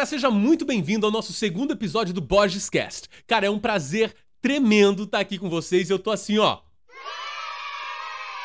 galera, 0.00 0.06
seja 0.06 0.30
muito 0.30 0.64
bem-vindo 0.64 1.04
ao 1.04 1.12
nosso 1.12 1.32
segundo 1.32 1.72
episódio 1.72 2.14
do 2.14 2.22
Borges 2.22 2.70
Cast. 2.70 3.06
Cara, 3.26 3.46
é 3.46 3.50
um 3.50 3.58
prazer 3.58 4.14
tremendo 4.40 5.02
estar 5.02 5.20
aqui 5.20 5.36
com 5.36 5.50
vocês. 5.50 5.90
Eu 5.90 5.98
tô 5.98 6.10
assim, 6.10 6.38
ó, 6.38 6.60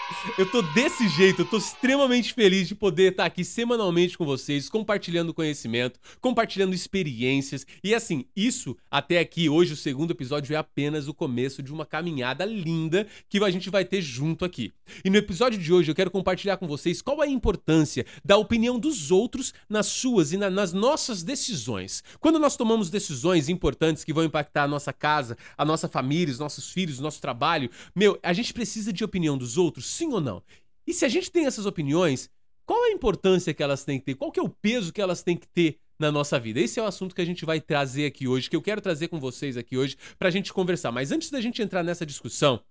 eu 0.37 0.45
tô 0.45 0.61
desse 0.61 1.07
jeito, 1.07 1.41
eu 1.41 1.45
tô 1.45 1.57
extremamente 1.57 2.33
feliz 2.33 2.67
de 2.67 2.75
poder 2.75 3.11
estar 3.11 3.25
aqui 3.25 3.43
semanalmente 3.43 4.17
com 4.17 4.25
vocês, 4.25 4.69
compartilhando 4.69 5.33
conhecimento, 5.33 5.99
compartilhando 6.21 6.73
experiências. 6.73 7.65
E 7.83 7.93
assim, 7.93 8.25
isso 8.35 8.77
até 8.89 9.19
aqui, 9.19 9.49
hoje, 9.49 9.73
o 9.73 9.77
segundo 9.77 10.11
episódio 10.11 10.53
é 10.53 10.57
apenas 10.57 11.07
o 11.07 11.13
começo 11.13 11.63
de 11.63 11.73
uma 11.73 11.85
caminhada 11.85 12.45
linda 12.45 13.07
que 13.29 13.43
a 13.43 13.49
gente 13.49 13.69
vai 13.69 13.85
ter 13.85 14.01
junto 14.01 14.45
aqui. 14.45 14.73
E 15.03 15.09
no 15.09 15.17
episódio 15.17 15.59
de 15.59 15.73
hoje 15.73 15.91
eu 15.91 15.95
quero 15.95 16.11
compartilhar 16.11 16.57
com 16.57 16.67
vocês 16.67 17.01
qual 17.01 17.23
é 17.23 17.27
a 17.27 17.29
importância 17.29 18.05
da 18.23 18.37
opinião 18.37 18.79
dos 18.79 19.11
outros 19.11 19.53
nas 19.69 19.87
suas 19.87 20.31
e 20.31 20.37
na, 20.37 20.49
nas 20.49 20.73
nossas 20.73 21.23
decisões. 21.23 22.03
Quando 22.19 22.39
nós 22.39 22.55
tomamos 22.55 22.89
decisões 22.89 23.49
importantes 23.49 24.03
que 24.03 24.13
vão 24.13 24.23
impactar 24.23 24.63
a 24.63 24.67
nossa 24.67 24.93
casa, 24.93 25.37
a 25.57 25.65
nossa 25.65 25.87
família, 25.87 26.31
os 26.31 26.39
nossos 26.39 26.69
filhos, 26.69 26.99
o 26.99 27.03
nosso 27.03 27.21
trabalho, 27.21 27.69
meu, 27.95 28.19
a 28.21 28.33
gente 28.33 28.53
precisa 28.53 28.93
de 28.93 29.03
opinião 29.03 29.37
dos 29.37 29.57
outros 29.57 29.94
sim 29.95 30.11
ou 30.11 30.21
não? 30.21 30.43
E 30.85 30.93
se 30.93 31.05
a 31.05 31.09
gente 31.09 31.31
tem 31.31 31.45
essas 31.45 31.65
opiniões, 31.65 32.29
qual 32.65 32.83
a 32.83 32.91
importância 32.91 33.53
que 33.53 33.63
elas 33.63 33.83
têm 33.83 33.99
que 33.99 34.05
ter? 34.05 34.15
Qual 34.15 34.31
que 34.31 34.39
é 34.39 34.43
o 34.43 34.49
peso 34.49 34.91
que 34.91 35.01
elas 35.01 35.23
têm 35.23 35.37
que 35.37 35.47
ter 35.47 35.79
na 35.97 36.11
nossa 36.11 36.39
vida? 36.39 36.59
Esse 36.59 36.79
é 36.79 36.83
o 36.83 36.85
assunto 36.85 37.15
que 37.15 37.21
a 37.21 37.25
gente 37.25 37.45
vai 37.45 37.61
trazer 37.61 38.05
aqui 38.05 38.27
hoje, 38.27 38.49
que 38.49 38.55
eu 38.55 38.61
quero 38.61 38.81
trazer 38.81 39.07
com 39.07 39.19
vocês 39.19 39.57
aqui 39.57 39.77
hoje 39.77 39.97
pra 40.19 40.29
gente 40.29 40.51
conversar. 40.51 40.91
Mas 40.91 41.11
antes 41.11 41.29
da 41.29 41.39
gente 41.39 41.61
entrar 41.61 41.83
nessa 41.83 42.05
discussão, 42.05 42.61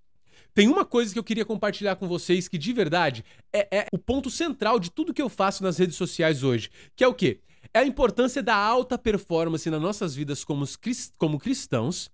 tem 0.53 0.69
uma 0.69 0.85
coisa 0.85 1.13
que 1.13 1.19
eu 1.19 1.25
queria 1.25 1.45
compartilhar 1.45 1.97
com 1.97 2.07
vocês 2.07 2.47
que 2.47 2.59
de 2.59 2.73
verdade 2.73 3.25
é, 3.53 3.79
é 3.79 3.87
o 3.93 3.99
ponto 3.99 4.31
central 4.31 4.79
de 4.79 4.91
tudo 4.91 5.15
que 5.15 5.23
eu 5.23 5.29
faço 5.29 5.63
nas 5.63 5.79
redes 5.79 5.97
sociais 5.97 6.43
hoje, 6.43 6.71
que 6.95 7.03
é 7.03 7.09
o 7.09 7.15
quê? 7.15 7.41
É 7.73 7.81
a 7.81 7.87
importância 7.87 8.43
da 8.43 8.55
alta 8.55 8.97
performance 8.97 9.69
nas 9.69 9.81
nossas 9.81 10.15
vidas 10.15 10.45
como, 10.45 10.65
como 11.19 11.39
cristãos. 11.39 12.11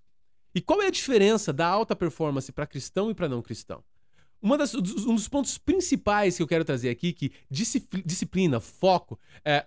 E 0.55 0.61
qual 0.61 0.83
é 0.83 0.87
a 0.87 0.91
diferença 0.91 1.53
da 1.53 1.67
alta 1.67 1.95
performance 1.95 2.51
para 2.51 2.67
cristão 2.67 3.11
e 3.11 3.15
para 3.15 3.29
não 3.29 3.43
cristão? 3.43 3.84
Das, 4.57 4.75
um 4.75 5.15
dos 5.15 5.29
pontos 5.29 5.59
principais 5.59 6.37
que 6.37 6.43
eu 6.43 6.47
quero 6.47 6.65
trazer 6.65 6.89
aqui, 6.91 7.13
que 7.13 7.33
disciplina, 7.51 8.59
foco, 8.59 9.19
é, 9.45 9.67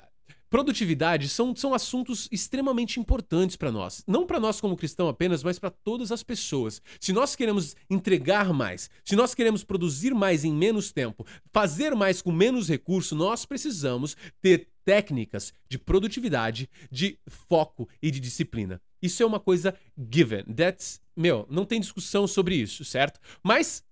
produtividade 0.54 1.30
são, 1.30 1.56
são 1.56 1.74
assuntos 1.74 2.30
extremamente 2.32 3.00
importantes 3.00 3.56
para 3.56 3.72
nós. 3.72 4.04
Não 4.06 4.24
para 4.24 4.40
nós 4.40 4.62
como 4.62 4.78
cristão 4.78 5.08
apenas, 5.08 5.44
mas 5.44 5.58
para 5.58 5.72
todas 5.72 6.12
as 6.12 6.22
pessoas. 6.22 6.80
Se 7.00 7.12
nós 7.12 7.36
queremos 7.36 7.76
entregar 7.90 8.54
mais, 8.54 8.88
se 9.04 9.16
nós 9.16 9.34
queremos 9.34 9.64
produzir 9.64 10.14
mais 10.14 10.46
em 10.46 10.54
menos 10.54 10.92
tempo, 10.92 11.26
fazer 11.52 11.96
mais 11.96 12.22
com 12.22 12.32
menos 12.32 12.70
recurso, 12.70 13.16
nós 13.16 13.48
precisamos 13.48 14.16
ter 14.44 14.70
técnicas 14.86 15.52
de 15.68 15.80
produtividade, 15.80 16.70
de 16.92 17.18
foco 17.26 17.90
e 18.00 18.12
de 18.12 18.20
disciplina. 18.20 18.80
Isso 19.02 19.24
é 19.24 19.26
uma 19.26 19.40
coisa 19.40 19.76
given. 19.98 20.44
That's, 20.56 21.02
meu, 21.18 21.48
não 21.50 21.66
tem 21.66 21.80
discussão 21.80 22.28
sobre 22.28 22.54
isso, 22.56 22.86
certo? 22.86 23.20
Mas 23.42 23.84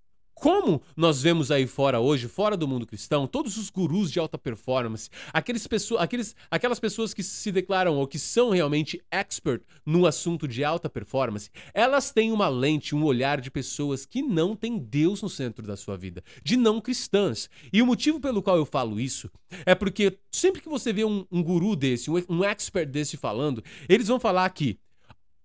como 0.42 0.82
nós 0.96 1.22
vemos 1.22 1.52
aí 1.52 1.68
fora 1.68 2.00
hoje, 2.00 2.26
fora 2.26 2.56
do 2.56 2.66
mundo 2.66 2.84
cristão, 2.84 3.28
todos 3.28 3.56
os 3.56 3.70
gurus 3.70 4.10
de 4.10 4.18
alta 4.18 4.36
performance, 4.36 5.08
aqueles 5.32 5.68
pessoas, 5.68 6.02
aqueles, 6.02 6.34
aquelas 6.50 6.80
pessoas 6.80 7.14
que 7.14 7.22
se 7.22 7.52
declaram 7.52 7.94
ou 7.94 8.08
que 8.08 8.18
são 8.18 8.50
realmente 8.50 9.00
expert 9.08 9.62
no 9.86 10.04
assunto 10.04 10.48
de 10.48 10.64
alta 10.64 10.90
performance, 10.90 11.48
elas 11.72 12.10
têm 12.10 12.32
uma 12.32 12.48
lente, 12.48 12.92
um 12.92 13.04
olhar 13.04 13.40
de 13.40 13.52
pessoas 13.52 14.04
que 14.04 14.20
não 14.20 14.56
têm 14.56 14.80
Deus 14.80 15.22
no 15.22 15.28
centro 15.28 15.64
da 15.64 15.76
sua 15.76 15.96
vida, 15.96 16.24
de 16.42 16.56
não 16.56 16.80
cristãs. 16.80 17.48
E 17.72 17.80
o 17.80 17.86
motivo 17.86 18.18
pelo 18.18 18.42
qual 18.42 18.56
eu 18.56 18.66
falo 18.66 18.98
isso 18.98 19.30
é 19.64 19.76
porque 19.76 20.18
sempre 20.32 20.60
que 20.60 20.68
você 20.68 20.92
vê 20.92 21.04
um, 21.04 21.24
um 21.30 21.40
guru 21.40 21.76
desse, 21.76 22.10
um, 22.10 22.20
um 22.28 22.42
expert 22.42 22.90
desse 22.90 23.16
falando, 23.16 23.62
eles 23.88 24.08
vão 24.08 24.18
falar 24.18 24.50
que 24.50 24.76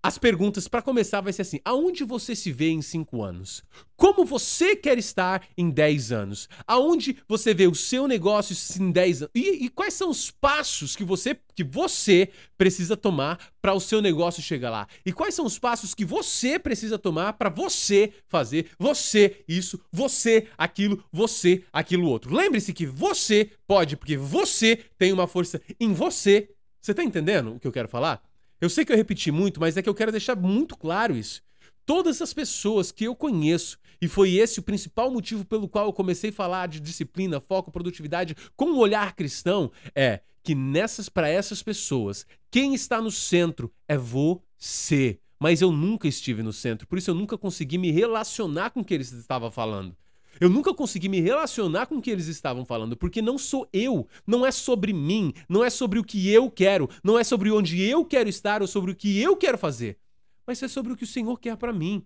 as 0.00 0.16
perguntas, 0.16 0.68
para 0.68 0.80
começar, 0.80 1.20
vai 1.20 1.32
ser 1.32 1.42
assim: 1.42 1.60
aonde 1.64 2.04
você 2.04 2.34
se 2.36 2.52
vê 2.52 2.68
em 2.68 2.80
5 2.80 3.20
anos? 3.22 3.64
Como 3.96 4.24
você 4.24 4.76
quer 4.76 4.96
estar 4.96 5.44
em 5.56 5.70
10 5.70 6.12
anos? 6.12 6.48
Aonde 6.66 7.16
você 7.26 7.52
vê 7.52 7.66
o 7.66 7.74
seu 7.74 8.06
negócio 8.06 8.56
em 8.80 8.92
10 8.92 9.22
anos? 9.22 9.32
E, 9.34 9.64
e, 9.64 9.68
quais 9.68 9.94
são 9.94 10.08
os 10.08 10.30
passos 10.30 10.94
que 10.94 11.02
você, 11.02 11.36
que 11.52 11.64
você 11.64 12.30
precisa 12.56 12.96
tomar 12.96 13.38
para 13.60 13.74
o 13.74 13.80
seu 13.80 14.00
negócio 14.00 14.40
chegar 14.40 14.70
lá? 14.70 14.86
E 15.04 15.12
quais 15.12 15.34
são 15.34 15.44
os 15.44 15.58
passos 15.58 15.94
que 15.94 16.04
você 16.04 16.60
precisa 16.60 16.96
tomar 16.96 17.32
para 17.32 17.50
você 17.50 18.12
fazer 18.28 18.70
você 18.78 19.44
isso, 19.48 19.80
você 19.90 20.46
aquilo, 20.56 21.02
você 21.12 21.64
aquilo 21.72 22.06
outro? 22.06 22.32
Lembre-se 22.32 22.72
que 22.72 22.86
você 22.86 23.50
pode, 23.66 23.96
porque 23.96 24.16
você 24.16 24.76
tem 24.96 25.12
uma 25.12 25.26
força 25.26 25.60
em 25.80 25.92
você. 25.92 26.48
Você 26.80 26.94
tá 26.94 27.02
entendendo 27.02 27.56
o 27.56 27.58
que 27.58 27.66
eu 27.66 27.72
quero 27.72 27.88
falar? 27.88 28.27
Eu 28.60 28.68
sei 28.68 28.84
que 28.84 28.92
eu 28.92 28.96
repeti 28.96 29.30
muito, 29.30 29.60
mas 29.60 29.76
é 29.76 29.82
que 29.82 29.88
eu 29.88 29.94
quero 29.94 30.10
deixar 30.10 30.34
muito 30.34 30.76
claro 30.76 31.16
isso. 31.16 31.42
Todas 31.86 32.20
as 32.20 32.34
pessoas 32.34 32.90
que 32.90 33.04
eu 33.04 33.14
conheço, 33.14 33.78
e 34.00 34.08
foi 34.08 34.34
esse 34.34 34.58
o 34.58 34.62
principal 34.62 35.10
motivo 35.10 35.44
pelo 35.44 35.68
qual 35.68 35.86
eu 35.86 35.92
comecei 35.92 36.30
a 36.30 36.32
falar 36.32 36.66
de 36.66 36.80
disciplina, 36.80 37.40
foco, 37.40 37.70
produtividade 37.70 38.36
com 38.56 38.66
um 38.66 38.78
olhar 38.78 39.14
cristão, 39.14 39.70
é 39.94 40.20
que 40.42 40.54
nessas 40.54 41.08
para 41.08 41.28
essas 41.28 41.62
pessoas, 41.62 42.26
quem 42.50 42.74
está 42.74 43.00
no 43.00 43.10
centro 43.10 43.72
é 43.86 43.96
você. 43.96 45.18
Mas 45.40 45.60
eu 45.60 45.70
nunca 45.70 46.08
estive 46.08 46.42
no 46.42 46.52
centro, 46.52 46.86
por 46.86 46.98
isso 46.98 47.10
eu 47.10 47.14
nunca 47.14 47.38
consegui 47.38 47.78
me 47.78 47.92
relacionar 47.92 48.70
com 48.70 48.80
o 48.80 48.84
que 48.84 48.92
eles 48.92 49.12
estavam 49.12 49.50
falando. 49.52 49.96
Eu 50.40 50.48
nunca 50.48 50.74
consegui 50.74 51.08
me 51.08 51.20
relacionar 51.20 51.86
com 51.86 51.96
o 51.96 52.02
que 52.02 52.10
eles 52.10 52.26
estavam 52.26 52.64
falando, 52.64 52.96
porque 52.96 53.20
não 53.22 53.38
sou 53.38 53.68
eu, 53.72 54.06
não 54.26 54.44
é 54.44 54.50
sobre 54.50 54.92
mim, 54.92 55.32
não 55.48 55.64
é 55.64 55.70
sobre 55.70 55.98
o 55.98 56.04
que 56.04 56.28
eu 56.30 56.50
quero, 56.50 56.88
não 57.02 57.18
é 57.18 57.24
sobre 57.24 57.50
onde 57.50 57.80
eu 57.80 58.04
quero 58.04 58.28
estar 58.28 58.62
ou 58.62 58.68
sobre 58.68 58.92
o 58.92 58.94
que 58.94 59.20
eu 59.20 59.36
quero 59.36 59.58
fazer, 59.58 59.98
mas 60.46 60.62
é 60.62 60.68
sobre 60.68 60.92
o 60.92 60.96
que 60.96 61.04
o 61.04 61.06
Senhor 61.06 61.38
quer 61.38 61.56
para 61.56 61.72
mim. 61.72 62.04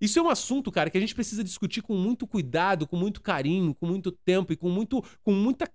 Isso 0.00 0.18
é 0.18 0.22
um 0.22 0.28
assunto, 0.28 0.72
cara, 0.72 0.90
que 0.90 0.98
a 0.98 1.00
gente 1.00 1.14
precisa 1.14 1.44
discutir 1.44 1.80
com 1.80 1.94
muito 1.94 2.26
cuidado, 2.26 2.88
com 2.88 2.96
muito 2.96 3.20
carinho, 3.20 3.72
com 3.72 3.86
muito 3.86 4.10
tempo 4.10 4.52
e 4.52 4.56
com, 4.56 4.68
muito, 4.68 5.00
com 5.22 5.32
muita 5.32 5.70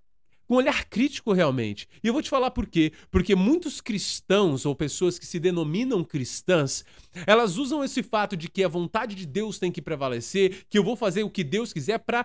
com 0.48 0.54
olhar 0.54 0.86
crítico 0.86 1.34
realmente. 1.34 1.86
E 2.02 2.06
eu 2.06 2.12
vou 2.12 2.22
te 2.22 2.30
falar 2.30 2.50
por 2.50 2.66
quê. 2.66 2.90
Porque 3.10 3.36
muitos 3.36 3.82
cristãos 3.82 4.64
ou 4.64 4.74
pessoas 4.74 5.18
que 5.18 5.26
se 5.26 5.38
denominam 5.38 6.02
cristãs, 6.02 6.84
elas 7.26 7.58
usam 7.58 7.84
esse 7.84 8.02
fato 8.02 8.34
de 8.34 8.48
que 8.48 8.64
a 8.64 8.68
vontade 8.68 9.14
de 9.14 9.26
Deus 9.26 9.58
tem 9.58 9.70
que 9.70 9.82
prevalecer, 9.82 10.64
que 10.70 10.78
eu 10.78 10.82
vou 10.82 10.96
fazer 10.96 11.22
o 11.22 11.30
que 11.30 11.44
Deus 11.44 11.72
quiser 11.72 11.98
para 11.98 12.24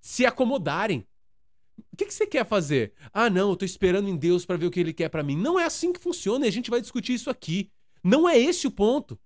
se 0.00 0.26
acomodarem. 0.26 1.04
O 1.90 1.96
que, 1.96 2.04
que, 2.04 2.14
você 2.14 2.26
quer 2.26 2.44
fazer? 2.44 2.92
Ah, 3.12 3.30
não, 3.30 3.50
eu 3.50 3.56
tô 3.56 3.64
esperando 3.64 4.08
em 4.08 4.16
Deus 4.16 4.44
para 4.44 4.58
ver 4.58 4.66
o 4.66 4.70
que 4.70 4.78
ele 4.78 4.92
quer 4.92 5.08
para 5.08 5.22
mim. 5.22 5.36
Não 5.36 5.58
é 5.58 5.64
assim 5.64 5.92
que 5.92 6.00
funciona 6.00 6.44
e 6.44 6.48
a 6.48 6.52
gente 6.52 6.70
vai 6.70 6.80
discutir 6.80 7.14
isso 7.14 7.30
aqui. 7.30 7.70
Não 8.04 8.28
é 8.28 8.38
esse 8.38 8.66
o 8.66 8.70
ponto. 8.70 9.18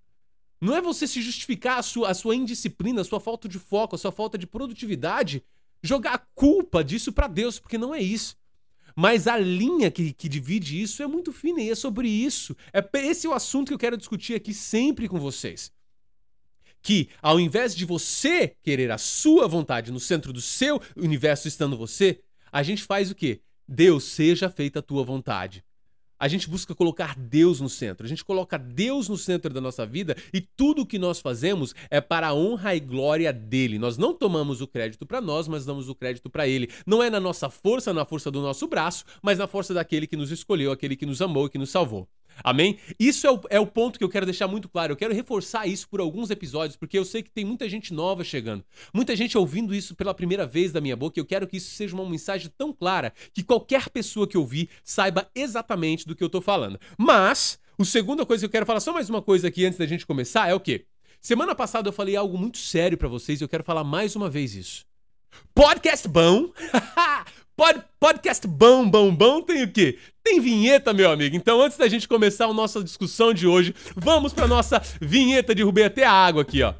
Não 0.61 0.73
é 0.73 0.81
você 0.81 1.05
se 1.05 1.21
justificar 1.21 1.79
a 1.79 1.83
sua, 1.83 2.09
a 2.09 2.13
sua 2.13 2.35
indisciplina, 2.35 3.01
a 3.01 3.03
sua 3.05 3.19
falta 3.19 3.47
de 3.47 3.59
foco, 3.59 3.95
a 3.95 3.99
sua 3.99 4.11
falta 4.11 4.37
de 4.37 4.47
produtividade 4.47 5.43
jogar 5.87 6.13
a 6.13 6.25
culpa 6.35 6.83
disso 6.83 7.11
para 7.11 7.27
Deus, 7.27 7.59
porque 7.59 7.77
não 7.77 7.95
é 7.95 7.99
isso. 7.99 8.35
Mas 8.95 9.27
a 9.27 9.37
linha 9.37 9.91
que, 9.91 10.11
que 10.11 10.27
divide 10.27 10.81
isso 10.81 11.03
é 11.03 11.07
muito 11.07 11.31
fina 11.31 11.61
e 11.61 11.69
é 11.69 11.75
sobre 11.75 12.09
isso. 12.09 12.55
É 12.73 12.83
esse 12.99 13.27
é 13.27 13.29
o 13.29 13.33
assunto 13.33 13.67
que 13.67 13.73
eu 13.73 13.79
quero 13.79 13.97
discutir 13.97 14.33
aqui 14.33 14.53
sempre 14.53 15.07
com 15.07 15.19
vocês. 15.19 15.71
Que 16.81 17.09
ao 17.21 17.39
invés 17.39 17.75
de 17.75 17.85
você 17.85 18.55
querer 18.63 18.91
a 18.91 18.97
sua 18.97 19.47
vontade 19.47 19.91
no 19.91 19.99
centro 19.99 20.33
do 20.33 20.41
seu 20.41 20.81
universo 20.95 21.47
estando 21.47 21.77
você, 21.77 22.19
a 22.51 22.63
gente 22.63 22.83
faz 22.83 23.11
o 23.11 23.15
quê? 23.15 23.41
Deus 23.67 24.03
seja 24.03 24.49
feita 24.49 24.79
a 24.79 24.81
tua 24.81 25.03
vontade 25.03 25.63
a 26.19 26.27
gente 26.27 26.49
busca 26.49 26.73
colocar 26.73 27.15
Deus 27.17 27.59
no 27.59 27.69
centro. 27.69 28.05
A 28.05 28.09
gente 28.09 28.23
coloca 28.23 28.57
Deus 28.57 29.07
no 29.07 29.17
centro 29.17 29.53
da 29.53 29.61
nossa 29.61 29.85
vida 29.85 30.15
e 30.33 30.41
tudo 30.41 30.81
o 30.81 30.85
que 30.85 30.99
nós 30.99 31.19
fazemos 31.19 31.73
é 31.89 32.01
para 32.01 32.27
a 32.27 32.33
honra 32.33 32.75
e 32.75 32.79
glória 32.79 33.31
dele. 33.31 33.77
Nós 33.77 33.97
não 33.97 34.13
tomamos 34.13 34.61
o 34.61 34.67
crédito 34.67 35.05
para 35.05 35.21
nós, 35.21 35.47
mas 35.47 35.65
damos 35.65 35.89
o 35.89 35.95
crédito 35.95 36.29
para 36.29 36.47
ele. 36.47 36.69
Não 36.85 37.01
é 37.01 37.09
na 37.09 37.19
nossa 37.19 37.49
força, 37.49 37.93
na 37.93 38.05
força 38.05 38.31
do 38.31 38.41
nosso 38.41 38.67
braço, 38.67 39.05
mas 39.21 39.37
na 39.37 39.47
força 39.47 39.73
daquele 39.73 40.07
que 40.07 40.17
nos 40.17 40.31
escolheu, 40.31 40.71
aquele 40.71 40.95
que 40.95 41.05
nos 41.05 41.21
amou 41.21 41.45
e 41.45 41.49
que 41.49 41.57
nos 41.57 41.69
salvou. 41.69 42.07
Amém? 42.43 42.77
Isso 42.99 43.25
é 43.27 43.31
o, 43.31 43.41
é 43.49 43.59
o 43.59 43.67
ponto 43.67 43.97
que 43.97 44.03
eu 44.03 44.09
quero 44.09 44.25
deixar 44.25 44.47
muito 44.47 44.69
claro. 44.69 44.93
Eu 44.93 44.97
quero 44.97 45.13
reforçar 45.13 45.67
isso 45.67 45.87
por 45.89 45.99
alguns 45.99 46.29
episódios, 46.29 46.75
porque 46.75 46.97
eu 46.97 47.05
sei 47.05 47.23
que 47.23 47.29
tem 47.29 47.45
muita 47.45 47.67
gente 47.67 47.93
nova 47.93 48.23
chegando. 48.23 48.63
Muita 48.93 49.15
gente 49.15 49.37
ouvindo 49.37 49.73
isso 49.73 49.95
pela 49.95 50.13
primeira 50.13 50.45
vez 50.45 50.71
da 50.71 50.81
minha 50.81 50.95
boca. 50.95 51.19
E 51.19 51.21
eu 51.21 51.25
quero 51.25 51.47
que 51.47 51.57
isso 51.57 51.71
seja 51.71 51.95
uma 51.95 52.09
mensagem 52.09 52.51
tão 52.57 52.71
clara 52.73 53.13
que 53.33 53.43
qualquer 53.43 53.89
pessoa 53.89 54.27
que 54.27 54.37
ouvir 54.37 54.69
saiba 54.83 55.29
exatamente 55.35 56.05
do 56.05 56.15
que 56.15 56.23
eu 56.23 56.29
tô 56.29 56.41
falando. 56.41 56.79
Mas, 56.97 57.59
a 57.77 57.85
segunda 57.85 58.25
coisa 58.25 58.41
que 58.41 58.45
eu 58.45 58.51
quero 58.51 58.65
falar, 58.65 58.79
só 58.79 58.93
mais 58.93 59.09
uma 59.09 59.21
coisa 59.21 59.47
aqui 59.47 59.65
antes 59.65 59.77
da 59.77 59.85
gente 59.85 60.05
começar, 60.05 60.49
é 60.49 60.53
o 60.53 60.59
quê? 60.59 60.85
Semana 61.21 61.55
passada 61.55 61.89
eu 61.89 61.93
falei 61.93 62.15
algo 62.15 62.37
muito 62.37 62.57
sério 62.57 62.97
para 62.97 63.07
vocês 63.07 63.41
e 63.41 63.43
eu 63.43 63.49
quero 63.49 63.63
falar 63.63 63.83
mais 63.83 64.15
uma 64.15 64.29
vez 64.29 64.55
isso. 64.55 64.85
Podcast 65.53 66.07
bom 66.07 66.51
Pod, 67.57 67.81
podcast 67.99 68.45
bom, 68.47 68.87
bom, 68.87 69.11
bom 69.11 69.41
tem 69.41 69.63
o 69.63 69.71
quê? 69.71 69.97
Tem 70.23 70.39
vinheta, 70.39 70.93
meu 70.93 71.09
amigo. 71.09 71.35
Então, 71.35 71.59
antes 71.59 71.75
da 71.75 71.87
gente 71.87 72.07
começar 72.07 72.45
a 72.45 72.53
nossa 72.53 72.83
discussão 72.83 73.33
de 73.33 73.47
hoje, 73.47 73.73
vamos 73.95 74.31
para 74.31 74.47
nossa 74.47 74.79
vinheta. 75.01 75.55
Derrubei 75.55 75.85
até 75.85 76.03
a 76.03 76.11
água 76.11 76.43
aqui, 76.43 76.61
ó. 76.61 76.75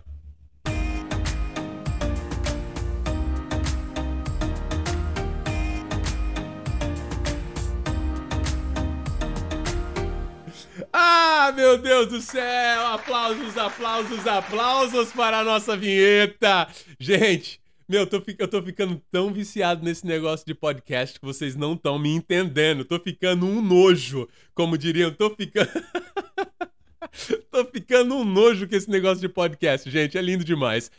Ah, 10.94 11.52
meu 11.56 11.80
Deus 11.80 12.08
do 12.10 12.22
céu! 12.22 12.86
Aplausos, 12.94 13.58
aplausos, 13.58 14.28
aplausos 14.28 15.12
para 15.12 15.40
a 15.40 15.44
nossa 15.44 15.76
vinheta! 15.76 16.68
Gente, 17.00 17.60
meu, 17.88 18.02
eu 18.02 18.08
tô, 18.08 18.22
eu 18.38 18.48
tô 18.48 18.62
ficando 18.62 19.02
tão 19.10 19.32
viciado 19.32 19.84
nesse 19.84 20.06
negócio 20.06 20.46
de 20.46 20.54
podcast 20.54 21.18
que 21.18 21.26
vocês 21.26 21.56
não 21.56 21.74
estão 21.74 21.98
me 21.98 22.10
entendendo. 22.10 22.84
Tô 22.84 23.00
ficando 23.00 23.46
um 23.46 23.62
nojo, 23.62 24.28
como 24.54 24.78
diriam, 24.78 25.10
tô 25.12 25.30
ficando. 25.30 25.70
tô 27.50 27.64
ficando 27.66 28.16
um 28.16 28.26
nojo 28.26 28.68
com 28.68 28.76
esse 28.76 28.90
negócio 28.90 29.22
de 29.22 29.30
podcast, 29.30 29.90
gente. 29.90 30.18
É 30.18 30.22
lindo 30.22 30.44
demais. 30.44 30.92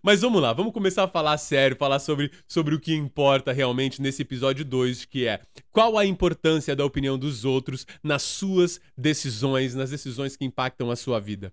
Mas 0.00 0.20
vamos 0.20 0.40
lá, 0.40 0.52
vamos 0.52 0.72
começar 0.72 1.02
a 1.02 1.08
falar 1.08 1.36
sério, 1.36 1.76
falar 1.76 1.98
sobre, 1.98 2.30
sobre 2.46 2.76
o 2.76 2.80
que 2.80 2.94
importa 2.94 3.52
realmente 3.52 4.00
nesse 4.00 4.22
episódio 4.22 4.64
2, 4.64 5.04
que 5.04 5.26
é 5.26 5.40
qual 5.72 5.98
a 5.98 6.06
importância 6.06 6.76
da 6.76 6.84
opinião 6.84 7.18
dos 7.18 7.44
outros 7.44 7.86
nas 8.02 8.22
suas 8.22 8.80
decisões, 8.96 9.74
nas 9.74 9.90
decisões 9.90 10.36
que 10.36 10.44
impactam 10.44 10.92
a 10.92 10.96
sua 10.96 11.20
vida. 11.20 11.52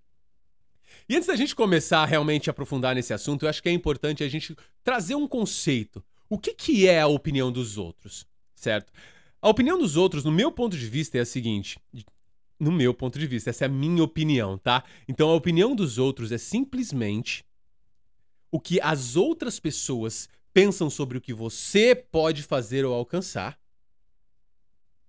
E 1.07 1.16
antes 1.16 1.28
da 1.28 1.36
gente 1.36 1.56
começar 1.56 2.00
a 2.04 2.06
realmente 2.06 2.50
aprofundar 2.50 2.95
nesse 2.95 3.13
assunto, 3.13 3.44
eu 3.45 3.50
acho 3.50 3.62
que 3.62 3.69
é 3.69 3.72
importante 3.72 4.24
a 4.24 4.30
gente 4.30 4.56
trazer 4.84 5.16
um 5.16 5.28
conceito. 5.28 6.04
O 6.30 6.38
que, 6.38 6.54
que 6.54 6.88
é 6.88 7.01
a 7.01 7.07
opinião 7.07 7.51
dos 7.51 7.78
outros, 7.78 8.25
certo? 8.56 8.92
A 9.42 9.50
opinião 9.50 9.78
dos 9.78 9.98
outros, 9.98 10.24
no 10.24 10.31
meu 10.31 10.51
ponto 10.51 10.78
de 10.78 10.88
vista, 10.88 11.18
é 11.18 11.22
a 11.22 11.25
seguinte: 11.25 11.78
no 12.60 12.72
meu 12.72 12.94
ponto 12.94 13.19
de 13.19 13.28
vista, 13.28 13.50
essa 13.50 13.66
é 13.66 13.68
a 13.68 13.69
minha 13.69 14.04
opinião, 14.04 14.57
tá? 14.57 14.84
Então 15.07 15.30
a 15.30 15.36
opinião 15.36 15.75
dos 15.75 15.98
outros 15.98 16.31
é 16.31 16.38
simplesmente 16.38 17.44
o 18.51 18.60
que 18.60 18.80
as 18.81 19.16
outras 19.16 19.60
pessoas 19.60 20.30
pensam 20.54 20.89
sobre 20.89 21.18
o 21.18 21.22
que 21.22 21.34
você 21.34 21.96
pode 21.96 22.44
fazer 22.44 22.86
ou 22.86 22.94
alcançar. 22.94 23.60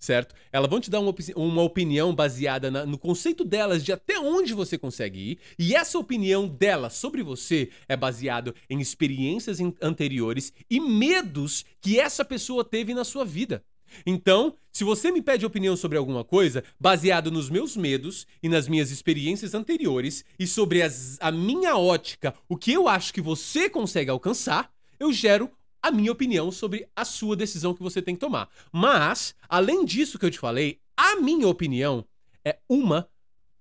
Certo? 0.05 0.35
Elas 0.53 0.69
vão 0.69 0.81
te 0.81 0.91
dar 0.91 1.01
uma, 1.01 1.09
opi 1.09 1.33
uma 1.35 1.63
opinião 1.63 2.15
baseada 2.15 2.71
na, 2.71 2.85
no 2.85 2.99
conceito 2.99 3.43
delas 3.43 3.83
de 3.83 3.91
até 3.91 4.19
onde 4.19 4.53
você 4.53 4.77
consegue 4.77 5.19
ir, 5.19 5.39
e 5.59 5.75
essa 5.75 5.99
opinião 5.99 6.47
delas 6.47 6.93
sobre 6.93 7.23
você 7.23 7.71
é 7.89 7.97
baseada 7.97 8.55
em 8.69 8.83
experiências 8.83 9.61
anteriores 9.81 10.53
e 10.69 10.79
medos 10.79 11.65
que 11.81 11.99
essa 11.99 12.23
pessoa 12.23 12.63
teve 12.63 12.93
na 12.93 13.03
sua 13.03 13.25
vida. 13.25 13.65
Então, 14.05 14.55
se 14.71 14.85
você 14.85 15.11
me 15.11 15.23
pede 15.23 15.47
opinião 15.47 15.75
sobre 15.75 15.97
alguma 15.97 16.23
coisa, 16.23 16.63
baseado 16.79 17.31
nos 17.31 17.49
meus 17.49 17.75
medos 17.75 18.27
e 18.43 18.49
nas 18.49 18.69
minhas 18.69 18.91
experiências 18.91 19.55
anteriores 19.55 20.23
e 20.39 20.47
sobre 20.47 20.83
as, 20.83 21.17
a 21.19 21.33
minha 21.33 21.79
ótica, 21.79 22.35
o 22.47 22.59
que 22.59 22.73
eu 22.75 22.89
acho 22.89 23.15
que 23.15 23.23
você 23.23 23.71
consegue 23.71 24.11
alcançar, 24.11 24.71
eu 25.01 25.11
gero 25.11 25.51
a 25.85 25.91
minha 25.91 26.11
opinião 26.11 26.51
sobre 26.51 26.89
a 26.97 27.05
sua 27.05 27.37
decisão 27.37 27.75
que 27.75 27.83
você 27.83 28.01
tem 28.01 28.15
que 28.15 28.21
tomar. 28.21 28.49
Mas, 28.73 29.35
além 29.47 29.85
disso 29.85 30.19
que 30.19 30.25
eu 30.25 30.31
te 30.31 30.39
falei, 30.39 30.81
a 30.97 31.17
minha 31.17 31.47
opinião 31.47 32.07
é 32.43 32.59
uma 32.67 33.07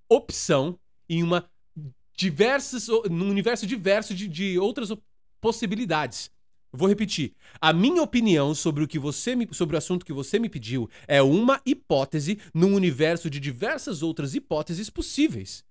opção 0.07 0.79
em 1.09 1.21
uma 1.21 1.49
diversas, 2.15 2.87
num 3.11 3.29
universo 3.29 3.67
diverso 3.67 4.15
de, 4.15 4.29
de 4.29 4.57
outras 4.57 4.89
possibilidades. 5.41 6.31
Vou 6.71 6.87
repetir. 6.87 7.33
A 7.59 7.73
minha 7.73 8.01
opinião 8.01 8.55
sobre 8.55 8.85
o 8.85 8.87
que 8.87 8.97
você 8.97 9.35
me, 9.35 9.49
sobre 9.51 9.75
o 9.75 9.77
assunto 9.77 10.05
que 10.05 10.13
você 10.13 10.39
me 10.39 10.47
pediu 10.47 10.89
é 11.05 11.21
uma 11.21 11.59
hipótese 11.65 12.39
num 12.53 12.73
universo 12.73 13.29
de 13.29 13.37
diversas 13.37 14.01
outras 14.01 14.33
hipóteses 14.33 14.89
possíveis. 14.89 15.61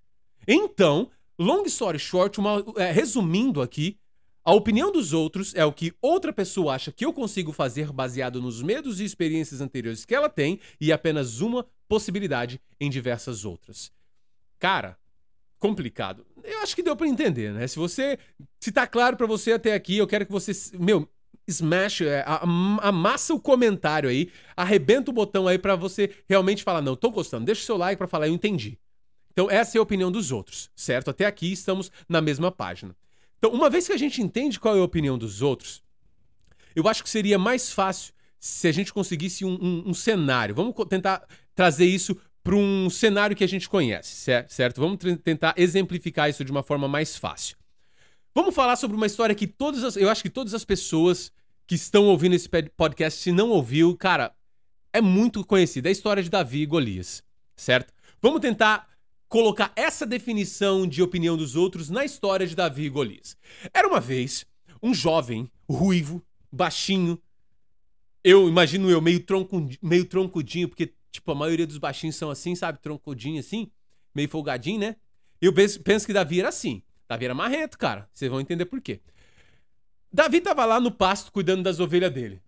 Então, 0.46 1.10
long 1.38 1.64
story 1.64 1.98
short, 1.98 2.38
uma, 2.38 2.62
é, 2.76 2.92
resumindo 2.92 3.62
aqui, 3.62 3.96
a 4.44 4.52
opinião 4.52 4.90
dos 4.90 5.12
outros 5.12 5.54
é 5.54 5.64
o 5.64 5.72
que 5.72 5.94
outra 6.02 6.32
pessoa 6.32 6.74
acha 6.74 6.90
que 6.90 7.04
eu 7.04 7.12
consigo 7.12 7.52
fazer 7.52 7.92
baseado 7.92 8.42
nos 8.42 8.62
medos 8.62 9.00
e 9.00 9.04
experiências 9.04 9.60
anteriores 9.60 10.04
que 10.04 10.14
ela 10.14 10.28
tem 10.28 10.58
e 10.80 10.92
apenas 10.92 11.40
uma 11.40 11.66
possibilidade 11.88 12.60
em 12.80 12.90
diversas 12.90 13.44
outras. 13.44 13.92
Cara, 14.58 14.98
complicado. 15.58 16.26
Eu 16.42 16.60
acho 16.60 16.74
que 16.74 16.82
deu 16.82 16.96
para 16.96 17.06
entender, 17.06 17.52
né? 17.52 17.66
Se 17.66 17.78
você. 17.78 18.18
Se 18.58 18.72
tá 18.72 18.86
claro 18.86 19.16
para 19.16 19.26
você 19.26 19.52
até 19.52 19.74
aqui, 19.74 19.98
eu 19.98 20.06
quero 20.08 20.26
que 20.26 20.32
você. 20.32 20.52
Meu, 20.76 21.08
smash, 21.46 22.00
é, 22.02 22.24
amassa 22.80 23.34
o 23.34 23.40
comentário 23.40 24.08
aí, 24.08 24.30
arrebenta 24.56 25.10
o 25.10 25.14
botão 25.14 25.46
aí 25.46 25.58
para 25.58 25.76
você 25.76 26.10
realmente 26.28 26.62
falar, 26.62 26.80
não, 26.80 26.96
tô 26.96 27.10
gostando, 27.10 27.46
deixa 27.46 27.62
o 27.62 27.64
seu 27.64 27.76
like 27.76 27.98
para 27.98 28.08
falar, 28.08 28.28
eu 28.28 28.34
entendi. 28.34 28.78
Então, 29.32 29.50
essa 29.50 29.76
é 29.76 29.78
a 29.78 29.82
opinião 29.82 30.10
dos 30.10 30.30
outros, 30.30 30.70
certo? 30.76 31.10
Até 31.10 31.26
aqui 31.26 31.50
estamos 31.50 31.90
na 32.08 32.20
mesma 32.20 32.50
página. 32.50 32.94
Então, 33.42 33.52
uma 33.52 33.68
vez 33.68 33.88
que 33.88 33.92
a 33.92 33.96
gente 33.96 34.22
entende 34.22 34.60
qual 34.60 34.76
é 34.76 34.78
a 34.78 34.84
opinião 34.84 35.18
dos 35.18 35.42
outros, 35.42 35.82
eu 36.76 36.86
acho 36.86 37.02
que 37.02 37.10
seria 37.10 37.36
mais 37.40 37.72
fácil 37.72 38.14
se 38.38 38.68
a 38.68 38.72
gente 38.72 38.92
conseguisse 38.92 39.44
um, 39.44 39.58
um, 39.60 39.88
um 39.88 39.94
cenário. 39.94 40.54
Vamos 40.54 40.76
tentar 40.88 41.26
trazer 41.52 41.86
isso 41.86 42.16
para 42.44 42.54
um 42.54 42.88
cenário 42.88 43.34
que 43.34 43.42
a 43.42 43.48
gente 43.48 43.68
conhece, 43.68 44.14
certo? 44.48 44.80
Vamos 44.80 44.98
tentar 45.24 45.54
exemplificar 45.56 46.30
isso 46.30 46.44
de 46.44 46.52
uma 46.52 46.62
forma 46.62 46.86
mais 46.86 47.16
fácil. 47.16 47.56
Vamos 48.32 48.54
falar 48.54 48.76
sobre 48.76 48.96
uma 48.96 49.06
história 49.06 49.34
que 49.34 49.48
todas 49.48 49.82
as, 49.82 49.96
eu 49.96 50.08
acho 50.08 50.22
que 50.22 50.30
todas 50.30 50.54
as 50.54 50.64
pessoas 50.64 51.32
que 51.66 51.74
estão 51.74 52.04
ouvindo 52.06 52.36
esse 52.36 52.48
podcast, 52.76 53.20
se 53.20 53.32
não 53.32 53.50
ouviu, 53.50 53.96
cara, 53.96 54.32
é 54.92 55.00
muito 55.00 55.44
conhecida, 55.44 55.88
é 55.88 55.90
a 55.90 55.92
história 55.92 56.22
de 56.22 56.30
Davi 56.30 56.62
e 56.62 56.66
Golias, 56.66 57.24
certo? 57.56 57.92
Vamos 58.20 58.40
tentar 58.40 58.88
colocar 59.32 59.72
essa 59.74 60.06
definição 60.06 60.86
de 60.86 61.02
opinião 61.02 61.36
dos 61.36 61.56
outros 61.56 61.90
na 61.90 62.04
história 62.04 62.46
de 62.46 62.54
Davi 62.54 62.84
e 62.84 62.88
Golias. 62.88 63.36
Era 63.72 63.88
uma 63.88 64.00
vez 64.00 64.46
um 64.82 64.94
jovem, 64.94 65.50
ruivo, 65.68 66.22
baixinho, 66.52 67.20
eu 68.22 68.48
imagino 68.48 68.90
eu 68.90 69.00
meio, 69.00 69.20
tronco, 69.20 69.68
meio 69.82 70.04
troncudinho, 70.04 70.68
porque 70.68 70.92
Tipo, 71.12 71.30
a 71.30 71.34
maioria 71.34 71.66
dos 71.66 71.76
baixinhos 71.76 72.16
são 72.16 72.30
assim, 72.30 72.54
sabe? 72.54 72.80
Troncudinho 72.80 73.38
assim, 73.38 73.70
meio 74.14 74.28
folgadinho, 74.30 74.80
né? 74.80 74.96
Eu 75.40 75.52
penso, 75.52 75.80
penso 75.82 76.06
que 76.06 76.12
Davi 76.12 76.40
era 76.40 76.48
assim. 76.48 76.82
Davi 77.06 77.26
era 77.26 77.34
marrento, 77.34 77.76
cara. 77.76 78.08
Vocês 78.12 78.30
vão 78.30 78.40
entender 78.40 78.64
por 78.64 78.80
quê. 78.80 79.00
Davi 80.10 80.40
tava 80.40 80.64
lá 80.64 80.80
no 80.80 80.90
pasto 80.90 81.30
cuidando 81.30 81.62
das 81.62 81.78
ovelhas 81.78 82.12
dele. 82.12 82.40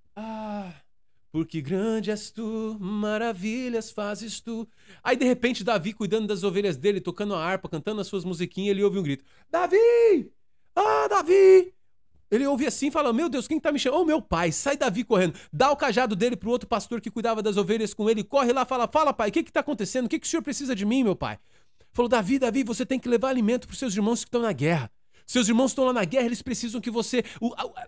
Porque 1.35 1.61
grande 1.61 2.13
és 2.13 2.31
tu, 2.31 2.79
maravilhas 2.81 3.91
fazes 3.91 4.41
tu. 4.41 4.69
Aí 5.03 5.17
de 5.17 5.25
repente 5.25 5.65
Davi 5.65 5.93
cuidando 5.93 6.29
das 6.29 6.45
ovelhas 6.45 6.77
dele, 6.77 7.01
tocando 7.01 7.35
a 7.35 7.45
harpa, 7.45 7.69
cantando 7.69 8.01
as 8.01 8.07
suas 8.07 8.25
musiquinhas, 8.25 8.71
ele 8.71 8.85
ouve 8.85 9.01
um 9.01 9.03
grito: 9.03 9.25
Davi! 9.51 10.31
Ah, 10.77 11.09
Davi! 11.09 11.75
Ele 12.31 12.47
ouve 12.47 12.69
assim 12.69 12.87
e 12.87 12.91
fala: 12.93 13.13
Meu 13.13 13.29
Deus, 13.29 13.49
quem 13.49 13.59
tá 13.59 13.73
me 13.73 13.81
chamando? 13.81 13.99
Ô, 13.99 14.03
oh, 14.03 14.07
meu 14.07 14.23
pai, 14.23 14.53
sai 14.53 14.77
Davi 14.77 15.03
correndo. 15.03 15.37
Dá 15.53 15.73
o 15.73 15.77
cajado 15.77 16.15
dele 16.15 16.37
pro 16.37 16.51
outro 16.51 16.69
pastor 16.69 17.01
que 17.01 17.11
cuidava 17.11 17.43
das 17.43 17.57
ovelhas 17.57 17.93
com 17.93 18.09
ele. 18.09 18.23
Corre 18.23 18.53
lá, 18.53 18.65
fala: 18.65 18.87
Fala, 18.87 19.13
pai, 19.13 19.31
o 19.31 19.33
que 19.33 19.43
que 19.43 19.51
tá 19.51 19.59
acontecendo? 19.59 20.07
O 20.07 20.09
que 20.09 20.21
que 20.21 20.27
o 20.29 20.31
senhor 20.31 20.43
precisa 20.43 20.73
de 20.73 20.87
mim, 20.87 21.03
meu 21.03 21.17
pai? 21.17 21.41
Falou: 21.91 22.09
Davi, 22.09 22.39
Davi, 22.39 22.63
você 22.63 22.87
tem 22.87 23.01
que 23.01 23.09
levar 23.09 23.31
alimento 23.31 23.67
pros 23.67 23.81
seus 23.81 23.97
irmãos 23.97 24.21
que 24.21 24.29
estão 24.29 24.43
na 24.43 24.53
guerra. 24.53 24.89
Seus 25.27 25.49
irmãos 25.49 25.71
estão 25.71 25.85
lá 25.85 25.93
na 25.93 26.05
guerra, 26.05 26.27
eles 26.27 26.43
precisam 26.43 26.81
que 26.81 26.91
você 26.91 27.25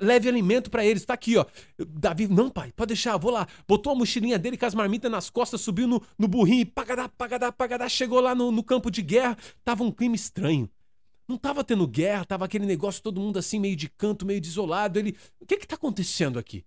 leve 0.00 0.28
alimento 0.28 0.71
para 0.71 0.85
eles. 0.85 1.05
Tá 1.05 1.14
aqui, 1.14 1.37
ó. 1.37 1.45
Davi, 1.78 2.26
não, 2.28 2.49
pai, 2.50 2.73
pode 2.75 2.88
deixar, 2.88 3.16
vou 3.16 3.31
lá. 3.31 3.47
Botou 3.69 3.93
a 3.93 3.97
mochilinha 3.97 4.38
dele 4.38 4.57
com 4.57 4.66
as 4.66 4.75
marmitas 4.75 5.11
nas 5.11 5.28
costas, 5.28 5.61
subiu 5.61 5.87
no, 5.87 6.02
no 6.19 6.26
burrinho 6.26 6.62
e 6.62 6.64
pagadá, 6.64 7.09
pagadá, 7.09 7.52
pagadá. 7.52 7.88
Chegou 7.88 8.21
lá 8.21 8.35
no, 8.35 8.50
no 8.50 8.62
campo 8.62 8.90
de 8.90 9.02
guerra. 9.02 9.37
Tava 9.64 9.85
um 9.85 9.90
clima 9.90 10.14
estranho. 10.14 10.69
Não 11.28 11.37
tava 11.37 11.64
tendo 11.64 11.87
guerra, 11.88 12.25
tava 12.25 12.45
aquele 12.45 12.66
negócio, 12.66 13.02
todo 13.02 13.21
mundo 13.21 13.38
assim, 13.38 13.59
meio 13.59 13.75
de 13.75 13.88
canto, 13.88 14.25
meio 14.25 14.40
desolado. 14.40 14.99
Ele, 14.99 15.16
o 15.40 15.47
que 15.47 15.57
que 15.57 15.66
tá 15.66 15.75
acontecendo 15.75 16.38
aqui? 16.38 16.64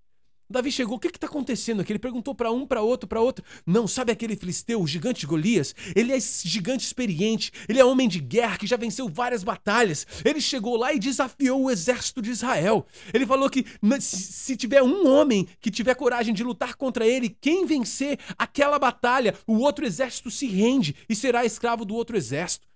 Davi 0.52 0.72
chegou, 0.72 0.98
o 0.98 1.00
que 1.00 1.10
que 1.10 1.20
tá 1.20 1.28
acontecendo 1.28 1.82
aqui? 1.82 1.92
Ele 1.92 2.00
perguntou 2.00 2.34
para 2.34 2.52
um, 2.52 2.66
para 2.66 2.82
outro, 2.82 3.08
para 3.08 3.22
outro. 3.22 3.46
Não, 3.66 3.88
sabe 3.88 4.12
aquele 4.12 4.36
filisteu, 4.36 4.82
o 4.82 4.88
gigante 4.88 5.28
Golias? 5.28 5.76
Ele 5.96 6.12
é 6.12 6.20
gigante 6.20 6.84
experiente, 6.84 7.52
ele 7.68 7.80
é 7.80 7.86
homem 7.86 8.08
de 8.08 8.20
guerra 8.20 8.58
que 8.58 8.66
já 8.66 8.76
venceu 8.76 9.08
várias 9.08 9.44
batalhas. 9.44 10.08
Ele 10.26 10.42
chegou 10.42 10.76
lá 10.76 10.92
e 10.92 10.98
desafiou 10.98 11.64
o 11.64 11.70
exército 11.70 12.20
de 12.20 12.32
Israel. 12.32 12.88
Ele 13.14 13.28
falou 13.28 13.48
que 13.48 13.64
se 14.00 14.58
tiver 14.58 14.82
um 14.82 15.08
homem 15.08 15.48
que 15.62 15.70
tiver 15.70 15.94
coragem 15.94 16.34
de 16.34 16.44
lutar 16.44 16.76
contra 16.76 17.06
ele, 17.06 17.30
quem 17.30 17.68
vencer 17.68 18.18
aquela 18.36 18.80
batalha, 18.80 19.36
o 19.46 19.60
outro 19.60 19.86
exército 19.86 20.32
se 20.32 20.48
rende 20.48 20.96
e 21.08 21.16
será 21.16 21.46
escravo 21.46 21.86
do 21.86 21.94
outro 21.94 22.18
exército. 22.18 22.68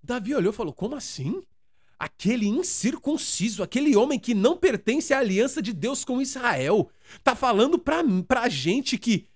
Davi 0.00 0.32
olhou 0.32 0.52
e 0.52 0.56
falou: 0.56 0.72
Como 0.72 0.94
assim? 0.94 1.42
Aquele 1.98 2.46
incircunciso, 2.46 3.62
aquele 3.62 3.96
homem 3.96 4.18
que 4.18 4.34
não 4.34 4.56
pertence 4.56 5.14
à 5.14 5.18
aliança 5.18 5.62
de 5.62 5.72
Deus 5.72 6.04
com 6.04 6.20
Israel, 6.20 6.90
tá 7.24 7.34
falando 7.34 7.78
pra, 7.78 8.02
pra 8.26 8.48
gente 8.48 8.98
que 8.98 9.26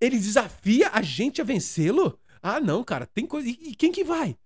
ele 0.00 0.18
desafia 0.18 0.90
a 0.92 1.00
gente 1.00 1.40
a 1.40 1.44
vencê-lo? 1.44 2.18
Ah, 2.42 2.60
não, 2.60 2.82
cara, 2.82 3.06
tem 3.06 3.26
coisa. 3.26 3.48
E, 3.48 3.52
e 3.52 3.74
quem 3.74 3.92
que 3.92 4.02
vai? 4.02 4.36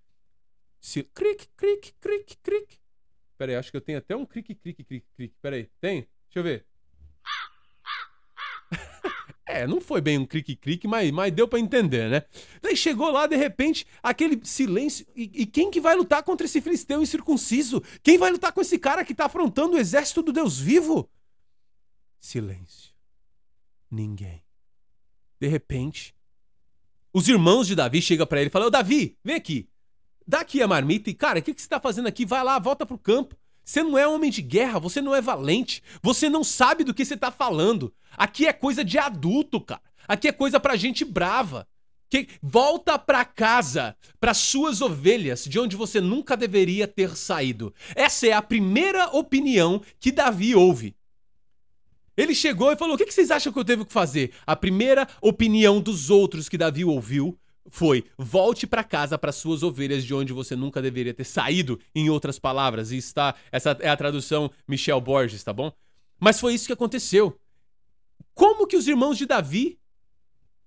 Se... 0.81 1.03
Cric, 1.03 1.49
cric, 1.57 1.95
cric, 2.01 2.37
cric. 2.43 2.79
Pera 3.39 3.53
aí, 3.53 3.57
acho 3.57 3.71
que 3.71 3.77
eu 3.77 3.81
tenho 3.81 3.99
até 3.99 4.15
um 4.15 4.27
cric, 4.27 4.55
cric, 4.55 4.85
cric, 4.85 5.07
cric. 5.17 5.35
Pera 5.41 5.57
aí, 5.57 5.71
tem? 5.81 6.07
Deixa 6.27 6.39
eu 6.39 6.43
ver. 6.43 6.67
É, 9.55 9.69
não 9.69 9.81
foi 9.81 10.01
bem 10.01 10.19
um 10.19 10.27
clique-clique, 10.27 10.89
mas, 10.89 11.13
mas 11.13 11.33
deu 11.33 11.47
para 11.47 11.61
entender, 11.61 12.11
né? 12.11 12.25
Daí 12.61 12.77
chegou 12.77 13.09
lá, 13.13 13.25
de 13.29 13.37
repente, 13.37 13.87
aquele 14.03 14.41
silêncio. 14.43 15.07
E, 15.15 15.31
e, 15.43 15.47
quem 15.47 15.71
que 15.71 15.81
vai 15.81 15.95
lutar 15.95 16.25
contra 16.25 16.45
esse 16.45 16.61
filisteu 16.61 17.01
incircunciso? 17.01 17.81
Quem 18.03 18.19
vai 18.19 18.33
lutar 18.33 18.53
com 18.53 18.61
esse 18.61 18.77
cara 18.81 19.05
que 19.05 19.15
tá 19.15 19.27
afrontando 19.27 19.77
o 19.77 19.79
exército 19.79 20.23
do 20.23 20.33
Deus 20.33 20.59
vivo? 20.59 21.09
Silêncio. 22.19 22.93
Ninguém. 23.89 24.43
De 25.39 25.47
repente, 25.47 26.17
os 27.13 27.29
irmãos 27.29 27.69
de 27.69 27.77
Davi 27.77 28.03
chegam 28.03 28.27
para 28.27 28.41
ele 28.41 28.49
e 28.49 28.53
falam: 28.53 28.67
Ô 28.67 28.71
Davi, 28.73 29.17
vem 29.23 29.37
aqui. 29.37 29.69
Dá 30.27 30.41
aqui 30.41 30.63
a 30.63 30.67
marmita 30.67 31.11
e, 31.11 31.15
cara, 31.15 31.39
o 31.39 31.43
que, 31.43 31.55
que 31.55 31.63
você 31.63 31.69
tá 31.69 31.79
fazendo 31.79 32.09
aqui? 32.09 32.27
Vai 32.27 32.43
lá, 32.43 32.59
volta 32.59 32.85
pro 32.85 32.99
campo. 32.99 33.37
Você 33.65 33.83
não 33.83 33.97
é 33.97 34.07
homem 34.07 34.31
de 34.31 34.43
guerra, 34.43 34.79
você 34.79 35.01
não 35.01 35.15
é 35.15 35.21
valente, 35.21 35.83
você 36.03 36.29
não 36.29 36.45
sabe 36.45 36.85
do 36.85 36.93
que 36.93 37.05
você 37.05 37.17
tá 37.17 37.31
falando. 37.31 37.93
Aqui 38.17 38.47
é 38.47 38.53
coisa 38.53 38.85
de 38.85 38.99
adulto, 38.99 39.61
cara. 39.61 39.81
Aqui 40.07 40.29
é 40.29 40.33
coisa 40.33 40.61
pra 40.61 40.77
gente 40.77 41.05
brava. 41.05 41.67
Que 42.11 42.29
volta 42.43 42.99
para 42.99 43.25
casa, 43.25 43.97
para 44.21 44.35
suas 44.35 44.81
ovelhas, 44.81 45.45
de 45.45 45.59
onde 45.59 45.75
você 45.75 46.01
nunca 46.01 46.37
deveria 46.37 46.87
ter 46.87 47.17
saído. 47.17 47.75
Essa 47.97 48.27
é 48.27 48.33
a 48.33 48.43
primeira 48.43 49.09
opinião 49.17 49.81
que 49.99 50.13
Davi 50.13 50.55
ouve. 50.55 50.95
Ele 52.17 52.35
chegou 52.35 52.71
e 52.71 52.77
falou: 52.77 52.95
O 52.95 52.99
que 52.99 53.11
vocês 53.11 53.31
acham 53.31 53.53
que 53.53 53.59
eu 53.59 53.65
devo 53.65 53.87
fazer? 53.89 54.33
A 54.47 54.55
primeira 54.55 55.09
opinião 55.21 55.81
dos 55.81 56.11
outros 56.11 56.49
que 56.49 56.59
Davi 56.59 56.85
ouviu 56.85 57.37
foi: 57.71 58.05
volte 58.19 58.67
para 58.67 58.85
casa 58.85 59.19
para 59.19 59.33
suas 59.33 59.63
ovelhas 59.63 60.05
de 60.05 60.15
onde 60.15 60.33
você 60.33 60.55
nunca 60.55 60.83
deveria 60.83 61.15
ter 61.15 61.25
saído, 61.25 61.81
em 61.95 62.11
outras 62.11 62.39
palavras. 62.39 62.93
E 62.93 62.97
está 62.97 63.35
essa 63.51 63.77
é 63.81 63.89
a 63.89 63.97
tradução 63.97 64.51
Michel 64.67 65.01
Borges, 65.01 65.43
tá 65.43 65.53
bom? 65.53 65.73
Mas 66.21 66.41
foi 66.41 66.55
isso 66.55 66.67
que 66.67 66.73
aconteceu. 66.73 67.39
Como 68.35 68.67
que 68.67 68.77
os 68.77 68.89
irmãos 68.89 69.17
de 69.17 69.27
Davi 69.27 69.79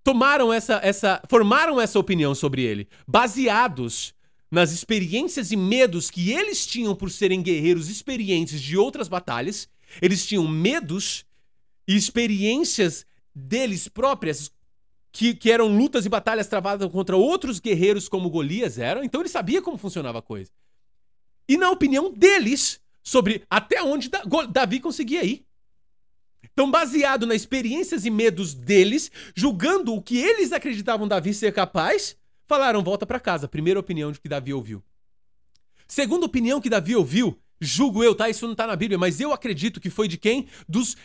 tomaram 0.04 0.54
essa 0.54 0.80
essa 0.84 1.22
formaram 1.30 1.80
essa 1.80 2.00
opinião 2.00 2.34
sobre 2.34 2.64
ele, 2.64 2.88
baseados 3.08 4.14
nas 4.50 4.72
experiências 4.72 5.52
e 5.52 5.58
medos 5.58 6.10
que 6.10 6.32
eles 6.32 6.66
tinham 6.66 6.96
por 6.96 7.12
serem 7.12 7.42
guerreiros 7.42 7.90
experientes 7.90 8.62
de 8.62 8.78
outras 8.78 9.08
batalhas. 9.08 9.68
Eles 10.02 10.26
tinham 10.26 10.48
medos 10.48 11.26
e 11.88 11.96
experiências 11.96 13.06
deles 13.34 13.88
próprias 13.88 14.52
que, 15.18 15.34
que 15.34 15.52
eram 15.52 15.76
lutas 15.76 16.06
e 16.06 16.10
batalhas 16.10 16.46
travadas 16.46 16.88
contra 16.92 17.18
outros 17.18 17.60
guerreiros 17.60 18.08
como 18.08 18.30
Golias 18.30 18.78
eram, 18.78 19.04
então 19.04 19.20
ele 19.20 19.30
sabia 19.30 19.64
como 19.64 19.76
funcionava 19.76 20.20
a 20.20 20.22
coisa. 20.22 20.52
E 21.50 21.58
na 21.58 21.72
opinião 21.72 22.14
deles, 22.14 22.80
sobre 23.02 23.44
até 23.50 23.82
onde 23.82 24.12
Davi 24.52 24.80
conseguia 24.80 25.24
ir. 25.24 25.44
Então, 26.54 26.70
baseado 26.70 27.26
nas 27.26 27.38
experiências 27.38 28.06
e 28.06 28.12
medos 28.12 28.54
deles, 28.54 29.12
julgando 29.34 29.96
o 29.96 30.04
que 30.04 30.20
eles 30.20 30.52
acreditavam 30.52 31.08
Davi 31.08 31.34
ser 31.34 31.52
capaz, 31.52 32.16
falaram: 32.46 32.84
volta 32.84 33.04
para 33.04 33.20
casa. 33.20 33.48
Primeira 33.48 33.80
opinião 33.80 34.12
de 34.12 34.20
que 34.20 34.30
Davi 34.30 34.54
ouviu. 34.54 34.84
Segunda 35.88 36.28
opinião 36.28 36.62
que 36.62 36.70
Davi 36.70 36.96
ouviu, 36.96 37.40
julgo 37.60 38.04
eu, 38.04 38.14
tá? 38.14 38.30
Isso 38.30 38.48
não 38.48 38.54
tá 38.54 38.68
na 38.68 38.76
Bíblia, 38.76 39.00
mas 39.00 39.20
eu 39.20 39.34
acredito 39.34 39.80
que 39.80 39.90
foi 39.90 40.08
de 40.08 40.18
quem? 40.18 40.48
Dos 40.70 40.96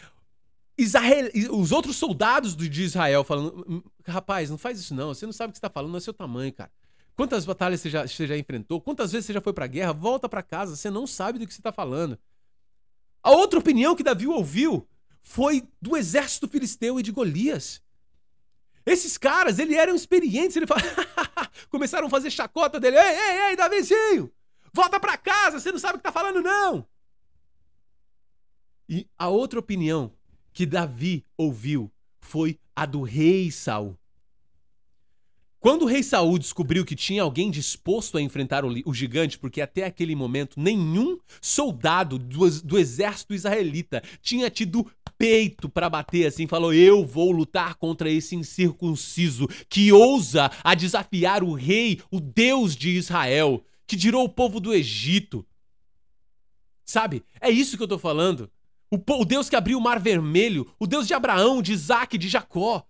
Israel, 0.76 1.30
os 1.50 1.70
outros 1.70 1.96
soldados 1.96 2.56
de 2.56 2.82
Israel 2.82 3.24
falando: 3.24 3.64
hum, 3.68 3.82
rapaz, 4.06 4.50
não 4.50 4.58
faz 4.58 4.80
isso 4.80 4.94
não, 4.94 5.08
você 5.08 5.26
não 5.26 5.32
sabe 5.32 5.50
o 5.50 5.52
que 5.52 5.58
está 5.58 5.70
falando, 5.70 5.90
não 5.90 5.98
é 5.98 6.00
seu 6.00 6.14
tamanho, 6.14 6.52
cara. 6.52 6.70
Quantas 7.14 7.44
batalhas 7.44 7.80
você 7.80 7.90
já, 7.90 8.06
você 8.06 8.26
já 8.26 8.36
enfrentou? 8.36 8.80
Quantas 8.80 9.12
vezes 9.12 9.26
você 9.26 9.34
já 9.34 9.40
foi 9.40 9.52
pra 9.52 9.66
guerra? 9.66 9.92
Volta 9.92 10.28
para 10.28 10.42
casa, 10.42 10.74
você 10.74 10.90
não 10.90 11.06
sabe 11.06 11.38
do 11.38 11.46
que 11.46 11.52
você 11.52 11.60
está 11.60 11.72
falando. 11.72 12.18
A 13.22 13.30
outra 13.30 13.58
opinião 13.58 13.94
que 13.94 14.02
Davi 14.02 14.26
ouviu 14.26 14.88
foi 15.22 15.68
do 15.80 15.96
exército 15.96 16.48
filisteu 16.48 16.98
e 16.98 17.02
de 17.02 17.12
Golias. 17.12 17.82
Esses 18.84 19.16
caras, 19.16 19.58
eles 19.58 19.76
eram 19.76 19.94
experientes, 19.94 20.56
ele 20.56 20.66
fala... 20.66 20.80
começaram 21.70 22.06
a 22.06 22.10
fazer 22.10 22.30
chacota 22.30 22.80
dele. 22.80 22.96
Ei, 22.96 23.14
ei, 23.14 23.40
ei, 23.50 23.56
Davizinho! 23.56 24.32
Volta 24.72 24.98
para 24.98 25.16
casa, 25.16 25.60
você 25.60 25.70
não 25.70 25.78
sabe 25.78 25.94
o 25.94 25.98
que 25.98 26.04
tá 26.04 26.12
falando, 26.12 26.42
não! 26.42 26.86
E 28.88 29.06
a 29.18 29.28
outra 29.28 29.60
opinião 29.60 30.12
que 30.52 30.66
Davi 30.66 31.24
ouviu 31.36 31.90
foi 32.20 32.58
a 32.74 32.86
do 32.86 33.02
rei 33.02 33.50
Saul. 33.50 33.96
Quando 35.62 35.82
o 35.82 35.86
rei 35.86 36.02
Saul 36.02 36.40
descobriu 36.40 36.84
que 36.84 36.96
tinha 36.96 37.22
alguém 37.22 37.48
disposto 37.48 38.18
a 38.18 38.20
enfrentar 38.20 38.64
o, 38.64 38.92
gigante, 38.92 39.38
porque 39.38 39.60
até 39.60 39.84
aquele 39.84 40.16
momento 40.16 40.58
nenhum 40.58 41.20
soldado 41.40 42.18
do, 42.18 42.50
do 42.62 42.76
exército 42.76 43.32
israelita 43.32 44.02
tinha 44.20 44.50
tido 44.50 44.84
peito 45.16 45.68
para 45.68 45.88
bater 45.88 46.26
assim, 46.26 46.48
falou: 46.48 46.74
"Eu 46.74 47.06
vou 47.06 47.30
lutar 47.30 47.76
contra 47.76 48.10
esse 48.10 48.34
incircunciso 48.34 49.46
que 49.68 49.92
ousa 49.92 50.50
a 50.64 50.74
desafiar 50.74 51.44
o 51.44 51.52
rei, 51.52 52.00
o 52.10 52.18
Deus 52.18 52.74
de 52.74 52.90
Israel, 52.90 53.64
que 53.86 53.96
tirou 53.96 54.24
o 54.24 54.28
povo 54.28 54.58
do 54.58 54.74
Egito". 54.74 55.46
Sabe? 56.84 57.22
É 57.40 57.48
isso 57.48 57.76
que 57.76 57.84
eu 57.84 57.88
tô 57.88 57.98
falando. 57.98 58.50
O, 58.92 59.24
Deus 59.24 59.48
que 59.48 59.56
abriu 59.56 59.78
o 59.78 59.80
mar 59.80 59.98
vermelho, 59.98 60.70
o 60.78 60.86
Deus 60.86 61.06
de 61.06 61.14
Abraão, 61.14 61.62
de 61.62 61.72
Isaac, 61.72 62.18
de 62.18 62.28
Jacó. 62.28 62.86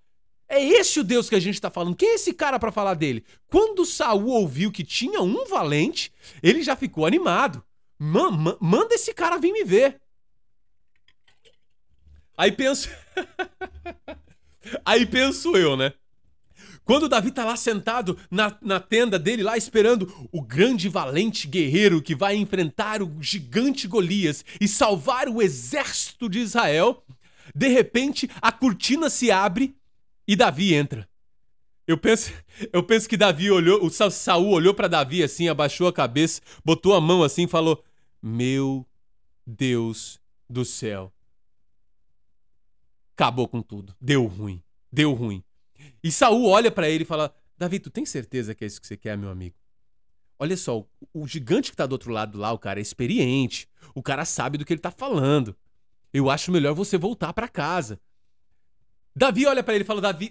É 0.48 0.60
esse 0.60 0.98
o 0.98 1.04
Deus 1.04 1.28
que 1.28 1.36
a 1.36 1.40
gente 1.40 1.54
está 1.54 1.70
falando. 1.70 1.94
Quem 1.94 2.08
é 2.08 2.14
esse 2.14 2.34
cara 2.34 2.58
para 2.58 2.72
falar 2.72 2.94
dele? 2.94 3.24
Quando 3.46 3.86
Saul 3.86 4.26
ouviu 4.26 4.72
que 4.72 4.82
tinha 4.82 5.20
um 5.22 5.44
valente, 5.46 6.12
ele 6.42 6.60
já 6.60 6.74
ficou 6.74 7.06
animado. 7.06 7.64
Man, 7.96 8.32
man, 8.32 8.56
manda 8.60 8.96
esse 8.96 9.14
cara 9.14 9.38
vir 9.38 9.52
me 9.52 9.62
ver. 9.62 10.00
Aí 12.36 12.50
penso. 12.50 12.88
Aí 14.84 15.06
penso 15.06 15.56
eu, 15.56 15.76
né? 15.76 15.94
Quando 16.84 17.08
Davi 17.08 17.30
tá 17.30 17.44
lá 17.44 17.56
sentado 17.56 18.18
na, 18.30 18.56
na 18.60 18.80
tenda 18.80 19.18
dele, 19.18 19.42
lá 19.42 19.56
esperando 19.56 20.28
o 20.32 20.42
grande 20.42 20.88
valente 20.88 21.46
guerreiro 21.46 22.02
que 22.02 22.14
vai 22.14 22.36
enfrentar 22.36 23.02
o 23.02 23.22
gigante 23.22 23.86
Golias 23.86 24.44
e 24.60 24.66
salvar 24.66 25.28
o 25.28 25.40
exército 25.40 26.28
de 26.28 26.40
Israel, 26.40 27.04
de 27.54 27.68
repente 27.68 28.28
a 28.40 28.50
cortina 28.50 29.08
se 29.08 29.30
abre 29.30 29.76
e 30.26 30.34
Davi 30.34 30.74
entra. 30.74 31.08
Eu 31.86 31.98
penso, 31.98 32.32
eu 32.72 32.82
penso 32.82 33.08
que 33.08 33.16
Davi 33.16 33.50
olhou, 33.50 33.84
o 33.84 33.90
Saul 33.90 34.50
olhou 34.50 34.74
para 34.74 34.88
Davi 34.88 35.22
assim, 35.22 35.48
abaixou 35.48 35.88
a 35.88 35.92
cabeça, 35.92 36.40
botou 36.64 36.94
a 36.94 37.00
mão 37.00 37.22
assim 37.22 37.44
e 37.44 37.48
falou: 37.48 37.82
Meu 38.20 38.86
Deus 39.46 40.20
do 40.48 40.64
céu. 40.64 41.12
Acabou 43.14 43.46
com 43.46 43.60
tudo. 43.60 43.94
Deu 44.00 44.26
ruim. 44.26 44.62
Deu 44.90 45.12
ruim. 45.12 45.42
E 46.02 46.10
Saul 46.10 46.46
olha 46.46 46.70
para 46.70 46.88
ele 46.88 47.04
e 47.04 47.06
fala: 47.06 47.34
Davi, 47.56 47.78
tu 47.78 47.90
tem 47.90 48.04
certeza 48.04 48.54
que 48.54 48.64
é 48.64 48.66
isso 48.66 48.80
que 48.80 48.86
você 48.86 48.96
quer, 48.96 49.16
meu 49.16 49.30
amigo? 49.30 49.56
Olha 50.38 50.56
só, 50.56 50.84
o, 51.14 51.28
gigante 51.28 51.70
que 51.70 51.76
tá 51.76 51.86
do 51.86 51.92
outro 51.92 52.10
lado 52.10 52.36
lá, 52.36 52.52
o 52.52 52.58
cara 52.58 52.80
é 52.80 52.82
experiente. 52.82 53.68
O 53.94 54.02
cara 54.02 54.24
sabe 54.24 54.58
do 54.58 54.64
que 54.64 54.72
ele 54.72 54.80
tá 54.80 54.90
falando. 54.90 55.56
Eu 56.12 56.28
acho 56.28 56.50
melhor 56.50 56.74
você 56.74 56.98
voltar 56.98 57.32
para 57.32 57.46
casa. 57.46 58.00
Davi 59.14 59.46
olha 59.46 59.62
para 59.62 59.74
ele 59.74 59.84
e 59.84 59.86
fala: 59.86 60.00
Davi, 60.00 60.30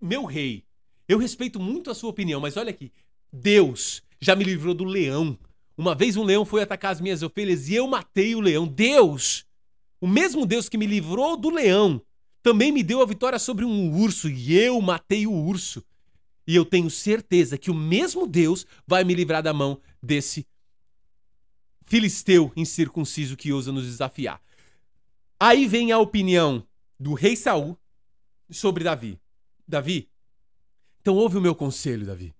meu 0.00 0.24
rei, 0.24 0.64
eu 1.06 1.18
respeito 1.18 1.60
muito 1.60 1.90
a 1.90 1.94
sua 1.94 2.08
opinião, 2.08 2.40
mas 2.40 2.56
olha 2.56 2.70
aqui. 2.70 2.90
Deus 3.32 4.02
já 4.20 4.34
me 4.34 4.44
livrou 4.44 4.72
do 4.72 4.84
leão. 4.84 5.38
Uma 5.76 5.94
vez 5.94 6.16
um 6.16 6.24
leão 6.24 6.44
foi 6.44 6.62
atacar 6.62 6.92
as 6.92 7.00
minhas 7.00 7.22
ovelhas 7.22 7.68
e 7.68 7.74
eu 7.74 7.86
matei 7.86 8.34
o 8.34 8.40
leão. 8.40 8.66
Deus, 8.66 9.44
o 10.00 10.06
mesmo 10.06 10.46
Deus 10.46 10.68
que 10.68 10.78
me 10.78 10.86
livrou 10.86 11.36
do 11.36 11.50
leão, 11.50 12.00
também 12.42 12.72
me 12.72 12.82
deu 12.82 13.02
a 13.02 13.06
vitória 13.06 13.38
sobre 13.38 13.64
um 13.64 13.94
urso 13.94 14.28
e 14.28 14.56
eu 14.56 14.80
matei 14.80 15.26
o 15.26 15.32
urso. 15.32 15.84
E 16.46 16.56
eu 16.56 16.64
tenho 16.64 16.90
certeza 16.90 17.58
que 17.58 17.70
o 17.70 17.74
mesmo 17.74 18.26
Deus 18.26 18.66
vai 18.86 19.04
me 19.04 19.14
livrar 19.14 19.42
da 19.42 19.52
mão 19.52 19.80
desse 20.02 20.46
filisteu 21.84 22.52
incircunciso 22.56 23.36
que 23.36 23.52
ousa 23.52 23.72
nos 23.72 23.84
desafiar. 23.84 24.40
Aí 25.38 25.66
vem 25.66 25.92
a 25.92 25.98
opinião 25.98 26.66
do 26.98 27.14
rei 27.14 27.34
Saul 27.34 27.76
sobre 28.50 28.84
Davi. 28.84 29.18
Davi, 29.66 30.08
então 31.00 31.16
ouve 31.16 31.38
o 31.38 31.40
meu 31.40 31.54
conselho, 31.54 32.06
Davi. 32.06 32.34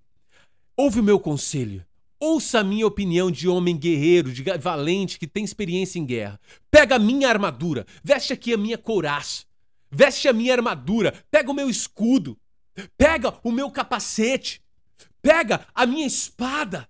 Ouve 0.76 1.00
o 1.00 1.04
meu 1.04 1.18
conselho. 1.18 1.84
Ouça 2.18 2.60
a 2.60 2.64
minha 2.64 2.86
opinião 2.86 3.30
de 3.30 3.48
homem 3.48 3.76
guerreiro, 3.76 4.32
de 4.32 4.42
valente, 4.58 5.18
que 5.18 5.26
tem 5.26 5.42
experiência 5.42 5.98
em 5.98 6.04
guerra. 6.04 6.38
Pega 6.70 6.96
a 6.96 6.98
minha 6.98 7.28
armadura, 7.28 7.86
veste 8.04 8.32
aqui 8.32 8.52
a 8.52 8.58
minha 8.58 8.76
couraça. 8.76 9.49
Veste 9.90 10.28
a 10.28 10.32
minha 10.32 10.52
armadura, 10.52 11.12
pega 11.30 11.50
o 11.50 11.54
meu 11.54 11.68
escudo, 11.68 12.38
pega 12.96 13.38
o 13.42 13.50
meu 13.50 13.70
capacete, 13.70 14.62
pega 15.20 15.66
a 15.74 15.86
minha 15.86 16.06
espada. 16.06 16.88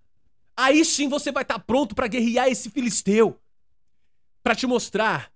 Aí 0.56 0.84
sim 0.84 1.08
você 1.08 1.32
vai 1.32 1.42
estar 1.42 1.58
pronto 1.60 1.94
para 1.94 2.06
guerrear 2.06 2.48
esse 2.48 2.68
filisteu. 2.68 3.40
Para 4.42 4.54
te 4.54 4.66
mostrar 4.66 5.32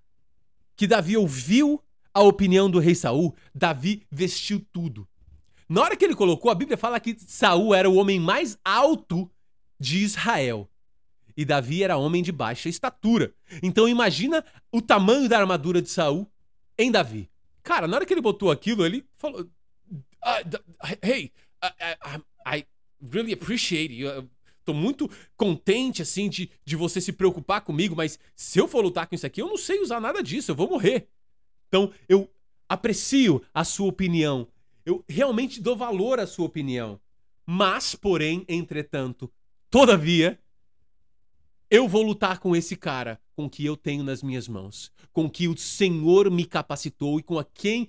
que 0.76 0.86
Davi 0.86 1.16
ouviu 1.16 1.82
a 2.12 2.22
opinião 2.22 2.70
do 2.70 2.78
rei 2.78 2.94
Saul, 2.94 3.34
Davi 3.54 4.06
vestiu 4.10 4.64
tudo. 4.72 5.08
Na 5.68 5.82
hora 5.82 5.96
que 5.96 6.04
ele 6.04 6.14
colocou, 6.14 6.50
a 6.50 6.54
Bíblia 6.54 6.76
fala 6.76 7.00
que 7.00 7.16
Saul 7.18 7.74
era 7.74 7.88
o 7.88 7.94
homem 7.94 8.20
mais 8.20 8.58
alto 8.64 9.30
de 9.80 9.98
Israel. 9.98 10.68
E 11.36 11.44
Davi 11.44 11.82
era 11.82 11.96
homem 11.96 12.22
de 12.22 12.30
baixa 12.30 12.68
estatura. 12.68 13.34
Então 13.62 13.88
imagina 13.88 14.44
o 14.70 14.80
tamanho 14.80 15.28
da 15.28 15.38
armadura 15.38 15.82
de 15.82 15.88
Saul 15.88 16.30
em 16.78 16.90
Davi. 16.90 17.28
Cara, 17.64 17.88
na 17.88 17.96
hora 17.96 18.06
que 18.06 18.12
ele 18.12 18.20
botou 18.20 18.50
aquilo, 18.50 18.84
ele 18.84 19.04
falou: 19.16 19.40
uh, 19.40 20.86
Hey, 21.02 21.32
I, 21.62 22.18
I, 22.46 22.58
I, 22.58 22.66
really 23.00 23.32
appreciate 23.32 23.92
you. 23.92 24.28
Tô 24.64 24.72
muito 24.72 25.10
contente, 25.36 26.00
assim, 26.00 26.28
de, 26.28 26.50
de 26.64 26.76
você 26.76 27.00
se 27.00 27.12
preocupar 27.12 27.62
comigo, 27.62 27.96
mas 27.96 28.18
se 28.36 28.58
eu 28.58 28.68
for 28.68 28.82
lutar 28.82 29.06
com 29.06 29.14
isso 29.14 29.26
aqui, 29.26 29.42
eu 29.42 29.48
não 29.48 29.56
sei 29.56 29.80
usar 29.80 30.00
nada 30.00 30.22
disso, 30.22 30.50
eu 30.50 30.54
vou 30.54 30.68
morrer. 30.68 31.08
Então, 31.68 31.92
eu 32.08 32.30
aprecio 32.68 33.42
a 33.52 33.64
sua 33.64 33.88
opinião. 33.88 34.48
eu 34.86 35.04
realmente 35.08 35.60
dou 35.60 35.76
valor 35.76 36.20
à 36.20 36.26
sua 36.26 36.46
opinião. 36.46 37.00
Mas, 37.46 37.94
porém, 37.94 38.44
entretanto, 38.48 39.30
todavia, 39.70 40.38
eu 41.70 41.88
vou 41.88 42.02
lutar 42.02 42.38
com 42.38 42.54
esse 42.54 42.76
cara, 42.76 43.20
com 43.36 43.46
o 43.46 43.50
que 43.50 43.64
eu 43.64 43.76
tenho 43.76 44.04
nas 44.04 44.22
minhas 44.22 44.48
mãos, 44.48 44.90
com 45.12 45.24
o 45.24 45.30
que 45.30 45.48
o 45.48 45.56
Senhor 45.56 46.30
me 46.30 46.44
capacitou 46.44 47.18
e 47.18 47.22
com 47.22 47.38
a 47.38 47.44
quem 47.44 47.88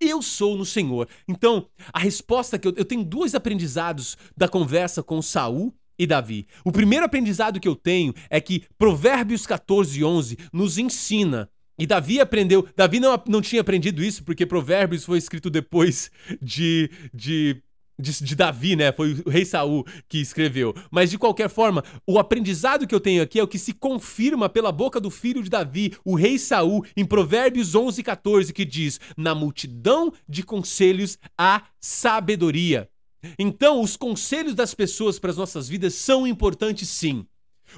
eu 0.00 0.22
sou 0.22 0.56
no 0.56 0.64
Senhor. 0.64 1.08
Então, 1.26 1.68
a 1.92 1.98
resposta 1.98 2.58
que 2.58 2.68
eu, 2.68 2.74
eu 2.76 2.84
tenho 2.84 3.04
dois 3.04 3.34
aprendizados 3.34 4.16
da 4.36 4.48
conversa 4.48 5.02
com 5.02 5.20
Saul 5.22 5.74
e 5.98 6.06
Davi. 6.06 6.46
O 6.64 6.70
primeiro 6.70 7.06
aprendizado 7.06 7.60
que 7.60 7.68
eu 7.68 7.74
tenho 7.74 8.14
é 8.28 8.40
que 8.40 8.64
Provérbios 8.78 9.46
14, 9.46 10.04
11 10.04 10.38
nos 10.52 10.78
ensina 10.78 11.48
e 11.78 11.86
Davi 11.86 12.20
aprendeu. 12.20 12.66
Davi 12.76 13.00
não, 13.00 13.22
não 13.26 13.40
tinha 13.40 13.60
aprendido 13.60 14.02
isso 14.02 14.24
porque 14.24 14.46
Provérbios 14.46 15.04
foi 15.04 15.18
escrito 15.18 15.50
depois 15.50 16.10
de, 16.40 16.90
de 17.12 17.62
de, 17.98 18.22
de, 18.22 18.34
Davi, 18.34 18.76
né? 18.76 18.92
Foi 18.92 19.22
o 19.24 19.30
rei 19.30 19.44
Saul 19.44 19.84
que 20.08 20.18
escreveu. 20.18 20.74
Mas 20.90 21.10
de 21.10 21.18
qualquer 21.18 21.48
forma, 21.48 21.82
o 22.06 22.18
aprendizado 22.18 22.86
que 22.86 22.94
eu 22.94 23.00
tenho 23.00 23.22
aqui 23.22 23.38
é 23.38 23.42
o 23.42 23.48
que 23.48 23.58
se 23.58 23.72
confirma 23.72 24.48
pela 24.48 24.70
boca 24.70 25.00
do 25.00 25.10
filho 25.10 25.42
de 25.42 25.50
Davi, 25.50 25.94
o 26.04 26.14
rei 26.14 26.38
Saul, 26.38 26.84
em 26.96 27.04
Provérbios 27.04 27.74
11, 27.74 28.02
14, 28.02 28.52
que 28.52 28.64
diz: 28.64 29.00
Na 29.16 29.34
multidão 29.34 30.12
de 30.28 30.42
conselhos 30.42 31.18
há 31.38 31.62
sabedoria. 31.80 32.88
Então, 33.38 33.80
os 33.80 33.96
conselhos 33.96 34.54
das 34.54 34.74
pessoas 34.74 35.18
para 35.18 35.30
as 35.30 35.36
nossas 35.36 35.68
vidas 35.68 35.94
são 35.94 36.26
importantes 36.26 36.88
sim. 36.88 37.26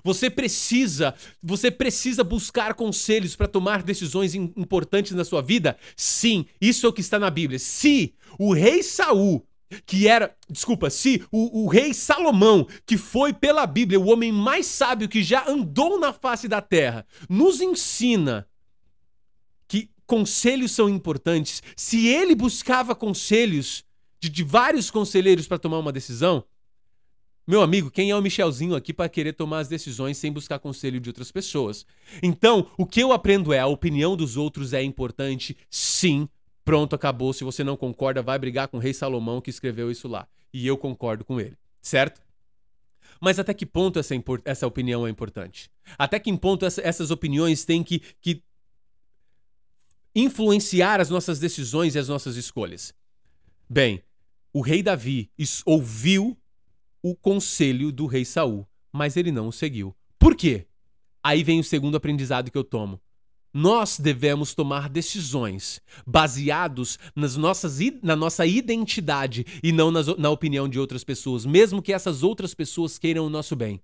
Você 0.04 0.28
precisa, 0.28 1.14
você 1.42 1.70
precisa 1.70 2.22
buscar 2.22 2.74
conselhos 2.74 3.34
para 3.34 3.48
tomar 3.48 3.82
decisões 3.82 4.34
importantes 4.34 5.12
na 5.12 5.24
sua 5.24 5.40
vida? 5.40 5.76
Sim, 5.96 6.46
isso 6.60 6.86
é 6.86 6.88
o 6.88 6.92
que 6.92 7.00
está 7.00 7.18
na 7.18 7.30
Bíblia. 7.30 7.58
Se 7.58 8.14
o 8.38 8.52
rei 8.52 8.82
Saul 8.82 9.44
que 9.84 10.08
era, 10.08 10.34
desculpa, 10.48 10.90
se 10.90 11.24
o, 11.30 11.64
o, 11.64 11.68
rei 11.68 11.92
Salomão, 11.92 12.66
que 12.86 12.96
foi 12.96 13.32
pela 13.32 13.66
Bíblia 13.66 14.00
o 14.00 14.08
homem 14.08 14.32
mais 14.32 14.66
sábio 14.66 15.08
que 15.08 15.22
já 15.22 15.48
andou 15.48 15.98
na 15.98 16.12
face 16.12 16.48
da 16.48 16.60
terra, 16.60 17.06
nos 17.28 17.60
ensina 17.60 18.48
que 19.66 19.90
conselhos 20.06 20.72
são 20.72 20.88
importantes, 20.88 21.62
se 21.76 22.06
ele 22.06 22.34
buscava 22.34 22.94
conselhos 22.94 23.84
de, 24.20 24.28
de 24.28 24.42
vários 24.42 24.90
conselheiros 24.90 25.46
para 25.46 25.58
tomar 25.58 25.78
uma 25.78 25.92
decisão, 25.92 26.44
meu 27.46 27.62
amigo, 27.62 27.90
quem 27.90 28.10
é 28.10 28.14
o 28.14 28.20
Michelzinho 28.20 28.74
aqui 28.74 28.92
para 28.92 29.08
querer 29.08 29.32
tomar 29.32 29.60
as 29.60 29.68
decisões 29.68 30.18
sem 30.18 30.30
buscar 30.30 30.58
conselho 30.58 31.00
de 31.00 31.08
outras 31.08 31.32
pessoas? 31.32 31.86
Então, 32.22 32.70
o 32.76 32.84
que 32.84 33.00
eu 33.00 33.10
aprendo 33.10 33.54
é 33.54 33.58
a 33.58 33.66
opinião 33.66 34.14
dos 34.14 34.36
outros 34.36 34.74
é 34.74 34.82
importante, 34.82 35.56
sim, 35.70 36.28
Pronto, 36.68 36.94
acabou. 36.94 37.32
Se 37.32 37.44
você 37.44 37.64
não 37.64 37.78
concorda, 37.78 38.20
vai 38.20 38.38
brigar 38.38 38.68
com 38.68 38.76
o 38.76 38.80
rei 38.80 38.92
Salomão 38.92 39.40
que 39.40 39.48
escreveu 39.48 39.90
isso 39.90 40.06
lá. 40.06 40.28
E 40.52 40.66
eu 40.66 40.76
concordo 40.76 41.24
com 41.24 41.40
ele, 41.40 41.56
certo? 41.80 42.20
Mas 43.18 43.38
até 43.38 43.54
que 43.54 43.64
ponto 43.64 43.98
essa, 43.98 44.14
essa 44.44 44.66
opinião 44.66 45.06
é 45.06 45.10
importante? 45.10 45.70
Até 45.96 46.20
que 46.20 46.30
ponto 46.36 46.66
essa, 46.66 46.82
essas 46.82 47.10
opiniões 47.10 47.64
têm 47.64 47.82
que, 47.82 48.02
que 48.20 48.42
influenciar 50.14 51.00
as 51.00 51.08
nossas 51.08 51.38
decisões 51.38 51.94
e 51.94 51.98
as 51.98 52.08
nossas 52.08 52.36
escolhas? 52.36 52.92
Bem, 53.66 54.02
o 54.52 54.60
rei 54.60 54.82
Davi 54.82 55.30
ouviu 55.64 56.36
o 57.02 57.16
conselho 57.16 57.90
do 57.90 58.04
rei 58.04 58.26
Saul, 58.26 58.68
mas 58.92 59.16
ele 59.16 59.32
não 59.32 59.48
o 59.48 59.52
seguiu. 59.52 59.96
Por 60.18 60.36
quê? 60.36 60.66
Aí 61.22 61.42
vem 61.42 61.60
o 61.60 61.64
segundo 61.64 61.96
aprendizado 61.96 62.50
que 62.50 62.58
eu 62.58 62.64
tomo. 62.64 63.00
Nós 63.52 63.98
devemos 63.98 64.54
tomar 64.54 64.88
decisões 64.88 65.80
baseados 66.06 66.98
nas 67.16 67.36
nossas, 67.36 67.78
na 68.02 68.14
nossa 68.14 68.46
identidade 68.46 69.46
e 69.62 69.72
não 69.72 69.90
nas, 69.90 70.06
na 70.18 70.30
opinião 70.30 70.68
de 70.68 70.78
outras 70.78 71.02
pessoas, 71.02 71.46
mesmo 71.46 71.82
que 71.82 71.92
essas 71.92 72.22
outras 72.22 72.54
pessoas 72.54 72.98
queiram 72.98 73.26
o 73.26 73.30
nosso 73.30 73.56
bem. 73.56 73.80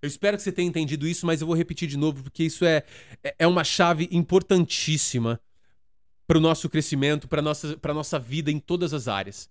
Eu 0.00 0.06
espero 0.06 0.36
que 0.36 0.42
você 0.42 0.52
tenha 0.52 0.68
entendido 0.68 1.08
isso, 1.08 1.26
mas 1.26 1.40
eu 1.40 1.46
vou 1.46 1.56
repetir 1.56 1.88
de 1.88 1.96
novo 1.96 2.22
porque 2.22 2.44
isso 2.44 2.64
é, 2.64 2.84
é, 3.22 3.34
é 3.40 3.46
uma 3.46 3.64
chave 3.64 4.08
importantíssima 4.12 5.40
para 6.26 6.38
o 6.38 6.40
nosso 6.40 6.68
crescimento, 6.68 7.26
para 7.26 7.40
a 7.40 7.42
nossa, 7.42 7.78
nossa 7.94 8.18
vida 8.18 8.50
em 8.50 8.60
todas 8.60 8.92
as 8.92 9.08
áreas. 9.08 9.50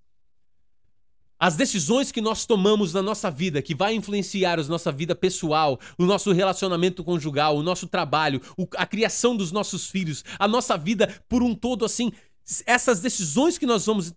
As 1.40 1.56
decisões 1.56 2.12
que 2.12 2.20
nós 2.20 2.46
tomamos 2.46 2.94
na 2.94 3.02
nossa 3.02 3.30
vida, 3.30 3.62
que 3.62 3.76
vai 3.76 3.94
influenciar 3.94 4.60
a 4.60 4.64
nossa 4.64 4.92
vida 4.92 5.16
pessoal, 5.16 5.80
o 5.98 6.06
nosso 6.06 6.32
relacionamento 6.32 7.04
conjugal, 7.04 7.56
o 7.56 7.64
nosso 7.64 7.88
trabalho, 7.88 8.42
a 8.76 8.86
criação 8.86 9.36
dos 9.36 9.52
nossos 9.52 9.88
filhos, 9.88 10.24
a 10.40 10.48
nossa 10.48 10.76
vida 10.76 11.22
por 11.30 11.44
um 11.44 11.54
todo, 11.54 11.86
assim, 11.86 12.12
essas 12.66 13.02
decisões 13.02 13.58
que 13.58 13.66
nós 13.66 13.86
vamos 13.86 14.14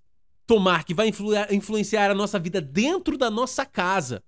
tomar, 0.47 0.85
que 0.85 0.95
vai 0.95 1.13
influenciar 1.51 2.11
a 2.11 2.15
nossa 2.15 2.39
vida 2.39 2.61
dentro 2.61 3.19
da 3.19 3.31
nossa 3.31 3.67
casa, 3.67 4.23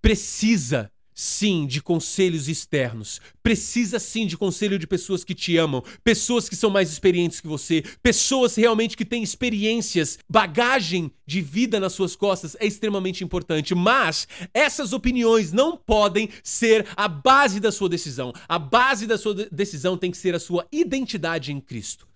precisa 0.00 0.90
sim 1.14 1.66
de 1.66 1.82
conselhos 1.82 2.48
externos. 2.48 3.20
Precisa 3.42 3.98
sim 3.98 4.26
de 4.26 4.36
conselho 4.36 4.78
de 4.78 4.86
pessoas 4.86 5.24
que 5.24 5.34
te 5.34 5.56
amam, 5.56 5.82
pessoas 6.02 6.48
que 6.48 6.56
são 6.56 6.70
mais 6.70 6.90
experientes 6.90 7.40
que 7.40 7.48
você, 7.48 7.82
pessoas 8.02 8.54
realmente 8.54 8.96
que 8.96 9.04
têm 9.04 9.22
experiências, 9.22 10.18
bagagem 10.28 11.10
de 11.26 11.40
vida 11.40 11.80
nas 11.80 11.92
suas 11.92 12.14
costas 12.14 12.56
é 12.60 12.66
extremamente 12.66 13.24
importante. 13.24 13.74
Mas 13.74 14.26
essas 14.52 14.92
opiniões 14.92 15.52
não 15.52 15.76
podem 15.76 16.28
ser 16.42 16.86
a 16.96 17.08
base 17.08 17.60
da 17.60 17.72
sua 17.72 17.88
decisão. 17.88 18.32
A 18.48 18.58
base 18.58 19.06
da 19.06 19.18
sua 19.18 19.34
decisão 19.34 19.96
tem 19.96 20.10
que 20.10 20.18
ser 20.18 20.34
a 20.34 20.40
sua 20.40 20.66
identidade 20.72 21.52
em 21.52 21.60
Cristo. 21.60 22.06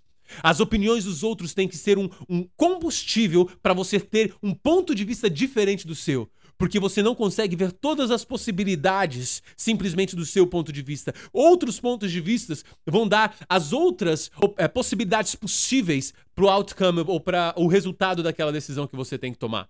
As 0.43 0.61
opiniões 0.61 1.05
dos 1.05 1.23
outros 1.23 1.55
têm 1.55 1.69
que 1.69 1.77
ser 1.77 1.99
um, 1.99 2.11
um 2.29 2.47
combustível 2.57 3.49
para 3.63 3.73
você 3.73 4.01
ter 4.01 4.35
um 4.43 4.53
ponto 4.53 4.95
de 4.95 5.05
vista 5.05 5.31
diferente 5.31 5.87
do 5.87 5.95
seu 5.95 6.29
porque 6.59 6.81
você 6.81 7.03
não 7.03 7.15
consegue 7.15 7.57
ver 7.57 7.73
todas 7.73 8.11
as 8.11 8.25
possibilidades 8.25 9.43
simplesmente 9.57 10.17
do 10.17 10.25
seu 10.25 10.47
ponto 10.47 10.73
de 10.73 10.83
vista. 10.83 11.15
Outros 11.33 11.79
pontos 11.81 12.11
de 12.11 12.21
vista 12.21 12.55
vão 12.87 13.07
dar 13.07 13.37
as 13.49 13.73
outras 13.73 14.31
é, 14.57 14.67
possibilidades 14.69 15.35
possíveis 15.35 16.15
para 16.35 16.45
o 16.45 16.49
outcome 16.49 17.05
ou 17.07 17.21
para 17.21 17.55
o 17.57 17.67
resultado 17.67 18.23
daquela 18.23 18.53
decisão 18.53 18.87
que 18.87 18.97
você 18.97 19.19
tem 19.19 19.33
que 19.33 19.39
tomar. 19.39 19.69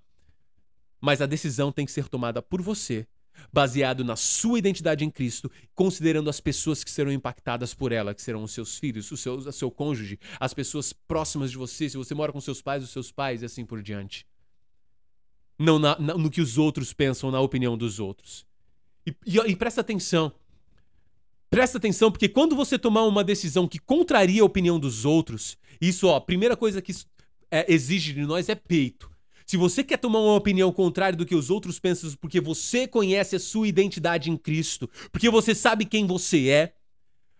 Mas 1.00 1.20
a 1.20 1.26
decisão 1.26 1.70
tem 1.70 1.84
que 1.84 1.92
ser 1.92 2.08
tomada 2.08 2.40
por 2.40 2.62
você, 2.62 3.06
baseado 3.52 4.02
na 4.02 4.16
sua 4.16 4.58
identidade 4.58 5.04
em 5.04 5.10
Cristo, 5.10 5.50
considerando 5.74 6.30
as 6.30 6.40
pessoas 6.40 6.82
que 6.82 6.90
serão 6.90 7.12
impactadas 7.12 7.74
por 7.74 7.92
ela, 7.92 8.14
que 8.14 8.22
serão 8.22 8.42
os 8.42 8.52
seus 8.52 8.78
filhos, 8.78 9.10
o 9.10 9.16
seu, 9.16 9.34
o 9.34 9.52
seu 9.52 9.70
cônjuge, 9.70 10.18
as 10.40 10.54
pessoas 10.54 10.92
próximas 10.92 11.50
de 11.50 11.58
você, 11.58 11.88
se 11.88 11.96
você 11.96 12.14
mora 12.14 12.32
com 12.32 12.40
seus 12.40 12.62
pais, 12.62 12.82
os 12.82 12.90
seus 12.90 13.12
pais 13.12 13.42
e 13.42 13.44
assim 13.44 13.64
por 13.64 13.82
diante 13.82 14.26
não 15.58 15.78
na, 15.78 15.98
na, 15.98 16.14
no 16.14 16.30
que 16.30 16.40
os 16.40 16.58
outros 16.58 16.92
pensam, 16.92 17.30
na 17.30 17.40
opinião 17.40 17.76
dos 17.76 17.98
outros. 17.98 18.46
E, 19.06 19.14
e, 19.26 19.38
e, 19.38 19.56
presta 19.56 19.80
atenção. 19.80 20.32
Presta 21.48 21.78
atenção, 21.78 22.10
porque 22.10 22.28
quando 22.28 22.56
você 22.56 22.78
tomar 22.78 23.04
uma 23.04 23.22
decisão 23.22 23.68
que 23.68 23.78
contraria 23.78 24.42
a 24.42 24.44
opinião 24.44 24.78
dos 24.78 25.04
outros, 25.04 25.56
isso, 25.80 26.08
ó, 26.08 26.16
a 26.16 26.20
primeira 26.20 26.56
coisa 26.56 26.82
que 26.82 26.92
é, 27.50 27.72
exige 27.72 28.12
de 28.12 28.22
nós 28.22 28.48
é 28.48 28.54
peito. 28.54 29.10
Se 29.46 29.56
você 29.56 29.84
quer 29.84 29.98
tomar 29.98 30.18
uma 30.18 30.34
opinião 30.34 30.72
contrária 30.72 31.16
do 31.16 31.24
que 31.24 31.36
os 31.36 31.50
outros 31.50 31.78
pensam, 31.78 32.10
porque 32.20 32.40
você 32.40 32.88
conhece 32.88 33.36
a 33.36 33.40
sua 33.40 33.68
identidade 33.68 34.28
em 34.28 34.36
Cristo, 34.36 34.90
porque 35.12 35.30
você 35.30 35.54
sabe 35.54 35.84
quem 35.84 36.04
você 36.04 36.48
é, 36.48 36.72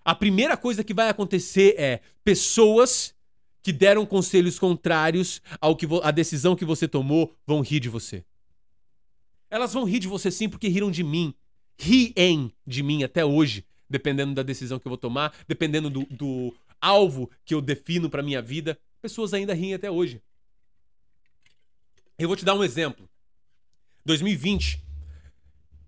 a 0.04 0.14
primeira 0.14 0.56
coisa 0.56 0.84
que 0.84 0.94
vai 0.94 1.08
acontecer 1.08 1.74
é 1.76 2.00
pessoas 2.22 3.12
que 3.66 3.72
deram 3.72 4.06
conselhos 4.06 4.60
contrários 4.60 5.42
ao 5.60 5.74
que 5.74 5.88
a 6.04 6.12
decisão 6.12 6.54
que 6.54 6.64
você 6.64 6.86
tomou 6.86 7.34
vão 7.44 7.62
rir 7.62 7.80
de 7.80 7.88
você. 7.88 8.24
Elas 9.50 9.72
vão 9.72 9.82
rir 9.82 9.98
de 9.98 10.06
você 10.06 10.30
sim 10.30 10.48
porque 10.48 10.68
riram 10.68 10.88
de 10.88 11.02
mim. 11.02 11.34
Riem 11.76 12.52
de 12.64 12.80
mim 12.84 13.02
até 13.02 13.24
hoje, 13.24 13.66
dependendo 13.90 14.34
da 14.34 14.44
decisão 14.44 14.78
que 14.78 14.86
eu 14.86 14.90
vou 14.90 14.96
tomar, 14.96 15.34
dependendo 15.48 15.90
do, 15.90 16.06
do 16.08 16.54
alvo 16.80 17.28
que 17.44 17.54
eu 17.54 17.60
defino 17.60 18.08
para 18.08 18.22
minha 18.22 18.40
vida. 18.40 18.78
Pessoas 19.02 19.34
ainda 19.34 19.52
riem 19.52 19.74
até 19.74 19.90
hoje. 19.90 20.22
Eu 22.16 22.28
vou 22.28 22.36
te 22.36 22.44
dar 22.44 22.54
um 22.54 22.62
exemplo. 22.62 23.10
2020. 24.04 24.80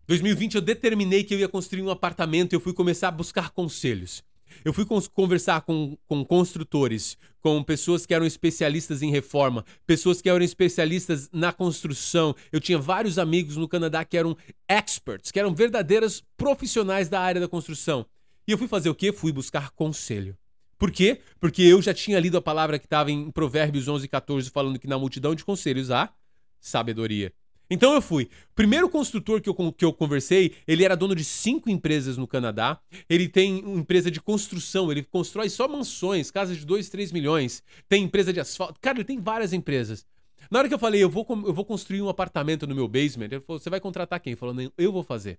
2020 0.08 0.56
eu 0.56 0.60
determinei 0.60 1.22
que 1.22 1.32
eu 1.32 1.38
ia 1.38 1.48
construir 1.48 1.82
um 1.82 1.90
apartamento 1.90 2.52
e 2.52 2.56
eu 2.56 2.60
fui 2.60 2.72
começar 2.72 3.06
a 3.06 3.12
buscar 3.12 3.50
conselhos. 3.50 4.24
Eu 4.64 4.72
fui 4.72 4.84
conversar 5.12 5.62
com, 5.62 5.96
com 6.06 6.24
construtores, 6.24 7.16
com 7.40 7.62
pessoas 7.62 8.04
que 8.04 8.14
eram 8.14 8.26
especialistas 8.26 9.02
em 9.02 9.10
reforma, 9.10 9.64
pessoas 9.86 10.20
que 10.20 10.28
eram 10.28 10.44
especialistas 10.44 11.28
na 11.32 11.52
construção. 11.52 12.34
Eu 12.52 12.60
tinha 12.60 12.78
vários 12.78 13.18
amigos 13.18 13.56
no 13.56 13.68
Canadá 13.68 14.04
que 14.04 14.16
eram 14.16 14.36
experts, 14.68 15.30
que 15.30 15.38
eram 15.38 15.54
verdadeiros 15.54 16.22
profissionais 16.36 17.08
da 17.08 17.20
área 17.20 17.40
da 17.40 17.48
construção. 17.48 18.04
E 18.46 18.52
eu 18.52 18.58
fui 18.58 18.68
fazer 18.68 18.88
o 18.88 18.94
quê? 18.94 19.12
Fui 19.12 19.32
buscar 19.32 19.70
conselho. 19.70 20.36
Por 20.78 20.92
quê? 20.92 21.20
Porque 21.40 21.62
eu 21.62 21.82
já 21.82 21.92
tinha 21.92 22.20
lido 22.20 22.38
a 22.38 22.42
palavra 22.42 22.78
que 22.78 22.86
estava 22.86 23.10
em 23.10 23.30
Provérbios 23.30 23.88
11, 23.88 24.06
14, 24.06 24.48
falando 24.50 24.78
que 24.78 24.86
na 24.86 24.98
multidão 24.98 25.34
de 25.34 25.44
conselhos 25.44 25.90
há 25.90 26.12
sabedoria. 26.60 27.32
Então 27.70 27.92
eu 27.94 28.00
fui. 28.00 28.28
Primeiro 28.54 28.88
construtor 28.88 29.40
que 29.40 29.48
eu, 29.48 29.72
que 29.72 29.84
eu 29.84 29.92
conversei, 29.92 30.54
ele 30.66 30.84
era 30.84 30.96
dono 30.96 31.14
de 31.14 31.24
cinco 31.24 31.68
empresas 31.68 32.16
no 32.16 32.26
Canadá. 32.26 32.80
Ele 33.08 33.28
tem 33.28 33.58
empresa 33.58 34.10
de 34.10 34.20
construção, 34.20 34.90
ele 34.90 35.02
constrói 35.02 35.48
só 35.50 35.68
mansões, 35.68 36.30
casas 36.30 36.56
de 36.56 36.64
2, 36.64 36.88
3 36.88 37.12
milhões. 37.12 37.62
Tem 37.88 38.04
empresa 38.04 38.32
de 38.32 38.40
asfalto. 38.40 38.80
Cara, 38.80 38.98
ele 38.98 39.04
tem 39.04 39.20
várias 39.20 39.52
empresas. 39.52 40.06
Na 40.50 40.60
hora 40.60 40.68
que 40.68 40.74
eu 40.74 40.78
falei, 40.78 41.02
eu 41.02 41.10
vou, 41.10 41.26
eu 41.28 41.52
vou 41.52 41.64
construir 41.64 42.00
um 42.00 42.08
apartamento 42.08 42.66
no 42.66 42.74
meu 42.74 42.88
basement, 42.88 43.26
ele 43.26 43.40
falou, 43.40 43.60
você 43.60 43.68
vai 43.68 43.80
contratar 43.80 44.18
quem? 44.18 44.30
Ele 44.30 44.40
falou, 44.40 44.54
eu 44.78 44.92
vou 44.92 45.02
fazer. 45.02 45.38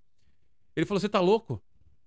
Ele 0.76 0.86
falou, 0.86 1.00
você 1.00 1.10
tá 1.10 1.20
louco? 1.20 1.62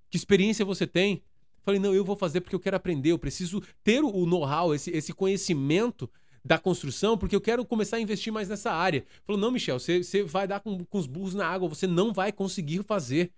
Que 0.08 0.16
experiência 0.16 0.64
você 0.64 0.87
tem? 0.87 1.14
Eu 1.14 1.64
falei, 1.64 1.80
não, 1.80 1.92
eu 1.94 2.04
vou 2.04 2.14
fazer 2.14 2.40
porque 2.40 2.54
eu 2.54 2.61
quero 2.61 2.76
aprender, 2.76 3.11
eu 3.11 3.18
preciso 3.18 3.61
ter 3.82 4.04
o 4.04 4.26
know-how, 4.26 4.74
esse, 4.74 4.90
esse 4.90 5.12
conhecimento 5.12 6.08
da 6.44 6.59
construção, 6.59 7.16
porque 7.16 7.37
eu 7.37 7.40
quero 7.40 7.64
começar 7.64 7.96
a 7.96 8.00
investir 8.00 8.33
mais 8.33 8.48
nessa 8.48 8.72
área. 8.72 9.05
Falou, 9.24 9.40
não, 9.40 9.50
Michel, 9.50 9.78
você, 9.78 10.02
você 10.02 10.22
vai 10.22 10.46
dar 10.46 10.61
com, 10.61 10.85
com 10.85 10.98
os 10.98 11.07
burros 11.07 11.35
na 11.35 11.46
água, 11.46 11.68
você 11.68 11.87
não 11.87 12.12
vai 12.12 12.33
conseguir 12.33 12.83
fazer. 12.83 13.31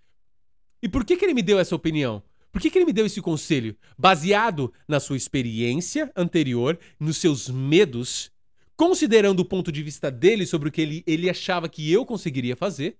E 0.82 0.88
por 0.88 1.04
que, 1.04 1.16
que 1.16 1.24
ele 1.24 1.34
me 1.34 1.42
deu 1.42 1.58
essa 1.58 1.74
opinião? 1.74 2.22
Por 2.50 2.62
que, 2.62 2.70
que 2.70 2.78
ele 2.78 2.84
me 2.84 2.92
deu 2.92 3.04
esse 3.04 3.20
conselho? 3.20 3.76
Baseado 3.98 4.72
na 4.86 5.00
sua 5.00 5.16
experiência 5.16 6.10
anterior, 6.16 6.78
nos 7.00 7.16
seus 7.16 7.48
medos, 7.48 8.30
considerando 8.76 9.40
o 9.40 9.44
ponto 9.44 9.72
de 9.72 9.82
vista 9.82 10.10
dele 10.10 10.46
sobre 10.46 10.68
o 10.68 10.72
que 10.72 10.80
ele, 10.80 11.02
ele 11.06 11.28
achava 11.28 11.68
que 11.68 11.90
eu 11.90 12.06
conseguiria 12.06 12.56
fazer. 12.56 12.96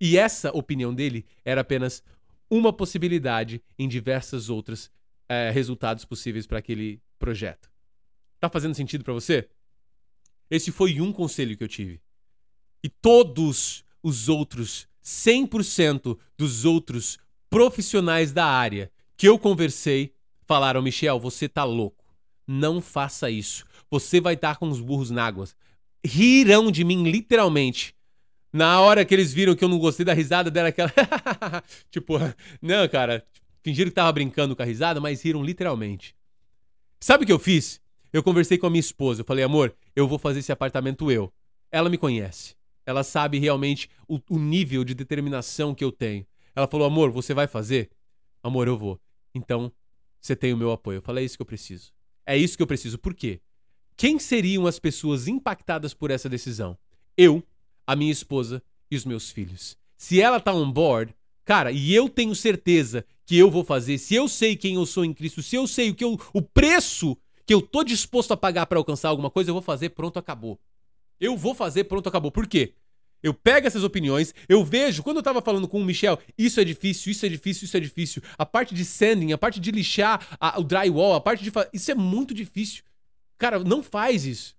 E 0.00 0.16
essa 0.16 0.50
opinião 0.56 0.94
dele 0.94 1.26
era 1.44 1.60
apenas 1.60 2.02
uma 2.50 2.72
possibilidade 2.72 3.62
em 3.78 3.88
diversas 3.88 4.48
outras 4.48 4.90
é, 5.28 5.50
resultados 5.50 6.04
possíveis 6.04 6.46
para 6.46 6.58
aquele 6.58 7.00
projeto. 7.18 7.73
Tá 8.44 8.50
fazendo 8.50 8.74
sentido 8.74 9.02
para 9.02 9.14
você? 9.14 9.48
Esse 10.50 10.70
foi 10.70 11.00
um 11.00 11.14
conselho 11.14 11.56
que 11.56 11.64
eu 11.64 11.68
tive. 11.68 11.98
E 12.82 12.90
todos 12.90 13.82
os 14.02 14.28
outros, 14.28 14.86
100% 15.02 16.18
dos 16.36 16.66
outros 16.66 17.18
profissionais 17.48 18.32
da 18.32 18.44
área 18.44 18.92
que 19.16 19.26
eu 19.26 19.38
conversei, 19.38 20.12
falaram: 20.42 20.82
Michel, 20.82 21.18
você 21.18 21.48
tá 21.48 21.64
louco. 21.64 22.04
Não 22.46 22.82
faça 22.82 23.30
isso. 23.30 23.64
Você 23.90 24.20
vai 24.20 24.34
estar 24.34 24.56
com 24.58 24.68
os 24.68 24.78
burros 24.78 25.10
na 25.10 25.24
água. 25.24 25.48
Rirão 26.04 26.70
de 26.70 26.84
mim, 26.84 27.02
literalmente. 27.10 27.94
Na 28.52 28.78
hora 28.78 29.06
que 29.06 29.14
eles 29.14 29.32
viram 29.32 29.54
que 29.54 29.64
eu 29.64 29.70
não 29.70 29.78
gostei 29.78 30.04
da 30.04 30.12
risada 30.12 30.50
dela, 30.50 30.68
aquela. 30.68 30.92
tipo, 31.90 32.18
não, 32.60 32.86
cara. 32.90 33.26
Fingiram 33.62 33.88
que 33.88 33.94
tava 33.94 34.12
brincando 34.12 34.54
com 34.54 34.60
a 34.60 34.66
risada, 34.66 35.00
mas 35.00 35.22
riram 35.22 35.42
literalmente. 35.42 36.14
Sabe 37.00 37.24
o 37.24 37.26
que 37.26 37.32
eu 37.32 37.38
fiz? 37.38 37.82
Eu 38.14 38.22
conversei 38.22 38.56
com 38.56 38.68
a 38.68 38.70
minha 38.70 38.78
esposa. 38.78 39.22
Eu 39.22 39.24
falei, 39.24 39.42
amor, 39.42 39.74
eu 39.96 40.06
vou 40.06 40.20
fazer 40.20 40.38
esse 40.38 40.52
apartamento 40.52 41.10
eu. 41.10 41.34
Ela 41.68 41.90
me 41.90 41.98
conhece. 41.98 42.54
Ela 42.86 43.02
sabe 43.02 43.40
realmente 43.40 43.90
o, 44.06 44.20
o 44.30 44.38
nível 44.38 44.84
de 44.84 44.94
determinação 44.94 45.74
que 45.74 45.82
eu 45.82 45.90
tenho. 45.90 46.24
Ela 46.54 46.68
falou, 46.68 46.86
amor, 46.86 47.10
você 47.10 47.34
vai 47.34 47.48
fazer? 47.48 47.90
Amor, 48.40 48.68
eu 48.68 48.78
vou. 48.78 49.00
Então, 49.34 49.72
você 50.20 50.36
tem 50.36 50.52
o 50.52 50.56
meu 50.56 50.70
apoio. 50.70 50.98
Eu 50.98 51.02
falei, 51.02 51.24
é 51.24 51.26
isso 51.26 51.36
que 51.36 51.42
eu 51.42 51.46
preciso. 51.46 51.90
É 52.24 52.38
isso 52.38 52.56
que 52.56 52.62
eu 52.62 52.68
preciso. 52.68 52.98
Por 52.98 53.14
quê? 53.14 53.40
Quem 53.96 54.16
seriam 54.20 54.64
as 54.64 54.78
pessoas 54.78 55.26
impactadas 55.26 55.92
por 55.92 56.12
essa 56.12 56.28
decisão? 56.28 56.78
Eu, 57.16 57.42
a 57.84 57.96
minha 57.96 58.12
esposa 58.12 58.62
e 58.92 58.94
os 58.94 59.04
meus 59.04 59.32
filhos. 59.32 59.76
Se 59.96 60.20
ela 60.20 60.38
tá 60.38 60.54
on 60.54 60.70
board, 60.70 61.12
cara, 61.44 61.72
e 61.72 61.92
eu 61.92 62.08
tenho 62.08 62.36
certeza 62.36 63.04
que 63.26 63.36
eu 63.36 63.50
vou 63.50 63.64
fazer, 63.64 63.98
se 63.98 64.14
eu 64.14 64.28
sei 64.28 64.54
quem 64.54 64.76
eu 64.76 64.86
sou 64.86 65.04
em 65.04 65.12
Cristo, 65.12 65.42
se 65.42 65.56
eu 65.56 65.66
sei 65.66 65.90
o 65.90 65.94
que 65.96 66.04
eu, 66.04 66.16
o 66.32 66.40
preço 66.40 67.18
que 67.46 67.54
eu 67.54 67.60
tô 67.60 67.84
disposto 67.84 68.32
a 68.32 68.36
pagar 68.36 68.66
para 68.66 68.78
alcançar 68.78 69.08
alguma 69.08 69.30
coisa, 69.30 69.50
eu 69.50 69.54
vou 69.54 69.62
fazer, 69.62 69.90
pronto, 69.90 70.18
acabou. 70.18 70.58
Eu 71.20 71.36
vou 71.36 71.54
fazer, 71.54 71.84
pronto, 71.84 72.08
acabou. 72.08 72.30
Por 72.30 72.46
quê? 72.46 72.74
Eu 73.22 73.32
pego 73.32 73.66
essas 73.66 73.82
opiniões, 73.82 74.34
eu 74.46 74.62
vejo, 74.62 75.02
quando 75.02 75.16
eu 75.16 75.22
tava 75.22 75.40
falando 75.40 75.66
com 75.66 75.80
o 75.80 75.84
Michel, 75.84 76.18
isso 76.36 76.60
é 76.60 76.64
difícil, 76.64 77.10
isso 77.10 77.24
é 77.24 77.28
difícil, 77.28 77.64
isso 77.64 77.76
é 77.76 77.80
difícil. 77.80 78.22
A 78.36 78.44
parte 78.44 78.74
de 78.74 78.84
sanding, 78.84 79.32
a 79.32 79.38
parte 79.38 79.58
de 79.58 79.70
lixar 79.70 80.36
a, 80.38 80.60
o 80.60 80.62
drywall, 80.62 81.14
a 81.14 81.20
parte 81.20 81.42
de. 81.42 81.50
Isso 81.72 81.90
é 81.90 81.94
muito 81.94 82.34
difícil. 82.34 82.82
Cara, 83.38 83.58
não 83.58 83.82
faz 83.82 84.26
isso. 84.26 84.54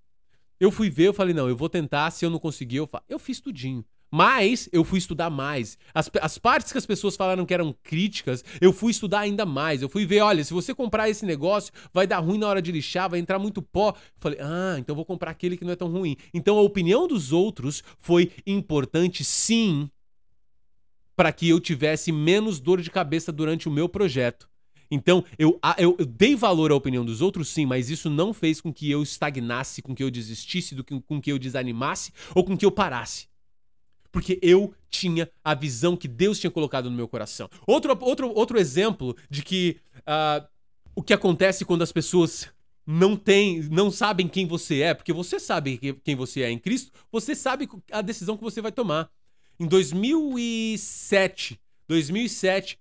Eu 0.59 0.71
fui 0.71 0.89
ver, 0.89 1.07
eu 1.07 1.13
falei, 1.13 1.33
não, 1.33 1.47
eu 1.47 1.55
vou 1.55 1.69
tentar, 1.69 2.09
se 2.09 2.25
eu 2.25 2.29
não 2.29 2.39
conseguir, 2.39 2.77
eu 2.77 2.87
faço. 2.87 3.03
Eu 3.07 3.19
fiz 3.19 3.39
tudinho. 3.39 3.85
Mas 4.17 4.69
eu 4.71 4.85
fui 4.85 4.97
estudar 4.97 5.29
mais. 5.29 5.77
As, 5.93 6.09
as 6.21 6.37
partes 6.37 6.71
que 6.71 6.77
as 6.77 6.85
pessoas 6.85 7.17
falaram 7.17 7.45
que 7.45 7.53
eram 7.53 7.75
críticas, 7.83 8.45
eu 8.61 8.71
fui 8.71 8.91
estudar 8.91 9.19
ainda 9.19 9.45
mais. 9.45 9.81
Eu 9.81 9.89
fui 9.89 10.05
ver, 10.05 10.21
olha, 10.21 10.41
se 10.41 10.53
você 10.53 10.73
comprar 10.73 11.09
esse 11.09 11.25
negócio, 11.25 11.73
vai 11.93 12.07
dar 12.07 12.19
ruim 12.19 12.37
na 12.37 12.47
hora 12.47 12.61
de 12.61 12.71
lixar, 12.71 13.09
vai 13.09 13.19
entrar 13.19 13.37
muito 13.37 13.61
pó. 13.61 13.93
Falei, 14.15 14.39
ah, 14.41 14.77
então 14.79 14.95
vou 14.95 15.03
comprar 15.03 15.31
aquele 15.31 15.57
que 15.57 15.65
não 15.65 15.73
é 15.73 15.75
tão 15.75 15.89
ruim. 15.91 16.15
Então 16.33 16.57
a 16.57 16.61
opinião 16.61 17.09
dos 17.09 17.33
outros 17.33 17.83
foi 17.97 18.31
importante, 18.47 19.21
sim, 19.21 19.89
para 21.13 21.33
que 21.33 21.49
eu 21.49 21.59
tivesse 21.59 22.09
menos 22.13 22.57
dor 22.57 22.79
de 22.79 22.89
cabeça 22.89 23.33
durante 23.33 23.67
o 23.67 23.71
meu 23.71 23.89
projeto. 23.89 24.47
Então, 24.89 25.25
eu, 25.37 25.59
eu, 25.77 25.97
eu, 25.99 26.05
dei 26.05 26.37
valor 26.37 26.71
à 26.71 26.75
opinião 26.75 27.03
dos 27.03 27.21
outros, 27.21 27.49
sim, 27.49 27.65
mas 27.65 27.89
isso 27.89 28.09
não 28.09 28.33
fez 28.33 28.61
com 28.61 28.71
que 28.71 28.89
eu 28.89 29.03
estagnasse, 29.03 29.81
com 29.81 29.93
que 29.93 30.01
eu 30.01 30.09
desistisse, 30.09 30.73
do 30.73 30.85
que, 30.85 31.01
com 31.01 31.19
que 31.19 31.33
eu 31.33 31.37
desanimasse 31.37 32.13
ou 32.33 32.45
com 32.45 32.55
que 32.55 32.65
eu 32.65 32.71
parasse 32.71 33.27
porque 34.15 34.39
eu 34.41 34.73
tinha 34.89 35.29
a 35.43 35.53
visão 35.53 35.97
que 35.97 36.07
Deus 36.07 36.39
tinha 36.39 36.49
colocado 36.49 36.89
no 36.89 36.95
meu 36.95 37.05
coração. 37.05 37.49
Outro, 37.67 37.97
outro, 37.99 38.31
outro 38.33 38.57
exemplo 38.57 39.13
de 39.29 39.43
que 39.43 39.77
uh, 39.97 40.47
o 40.95 41.03
que 41.03 41.13
acontece 41.13 41.65
quando 41.65 41.81
as 41.81 41.91
pessoas 41.91 42.49
não 42.87 43.17
têm, 43.17 43.63
não 43.63 43.91
sabem 43.91 44.25
quem 44.29 44.47
você 44.47 44.83
é, 44.83 44.93
porque 44.93 45.11
você 45.11 45.37
sabe 45.37 45.77
quem 46.01 46.15
você 46.15 46.43
é 46.43 46.49
em 46.49 46.57
Cristo, 46.57 46.93
você 47.11 47.35
sabe 47.35 47.67
a 47.91 48.01
decisão 48.01 48.37
que 48.37 48.43
você 48.43 48.61
vai 48.61 48.71
tomar. 48.71 49.11
Em 49.59 49.67
2007, 49.67 51.59
2007, 51.85 52.79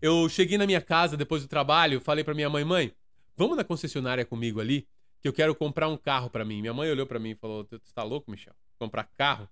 eu 0.00 0.26
cheguei 0.30 0.56
na 0.56 0.64
minha 0.64 0.80
casa 0.80 1.18
depois 1.18 1.42
do 1.42 1.48
trabalho, 1.48 2.00
falei 2.00 2.24
para 2.24 2.32
minha 2.32 2.48
mãe, 2.48 2.64
mãe, 2.64 2.94
vamos 3.36 3.58
na 3.58 3.62
concessionária 3.62 4.24
comigo 4.24 4.58
ali, 4.58 4.88
que 5.20 5.28
eu 5.28 5.34
quero 5.34 5.54
comprar 5.54 5.86
um 5.88 5.98
carro 5.98 6.30
para 6.30 6.46
mim. 6.46 6.62
Minha 6.62 6.72
mãe 6.72 6.90
olhou 6.90 7.06
para 7.06 7.18
mim 7.18 7.32
e 7.32 7.34
falou: 7.34 7.66
"Você 7.70 7.92
tá 7.94 8.02
louco, 8.02 8.30
Michel? 8.30 8.54
Comprar 8.78 9.04
carro?" 9.18 9.46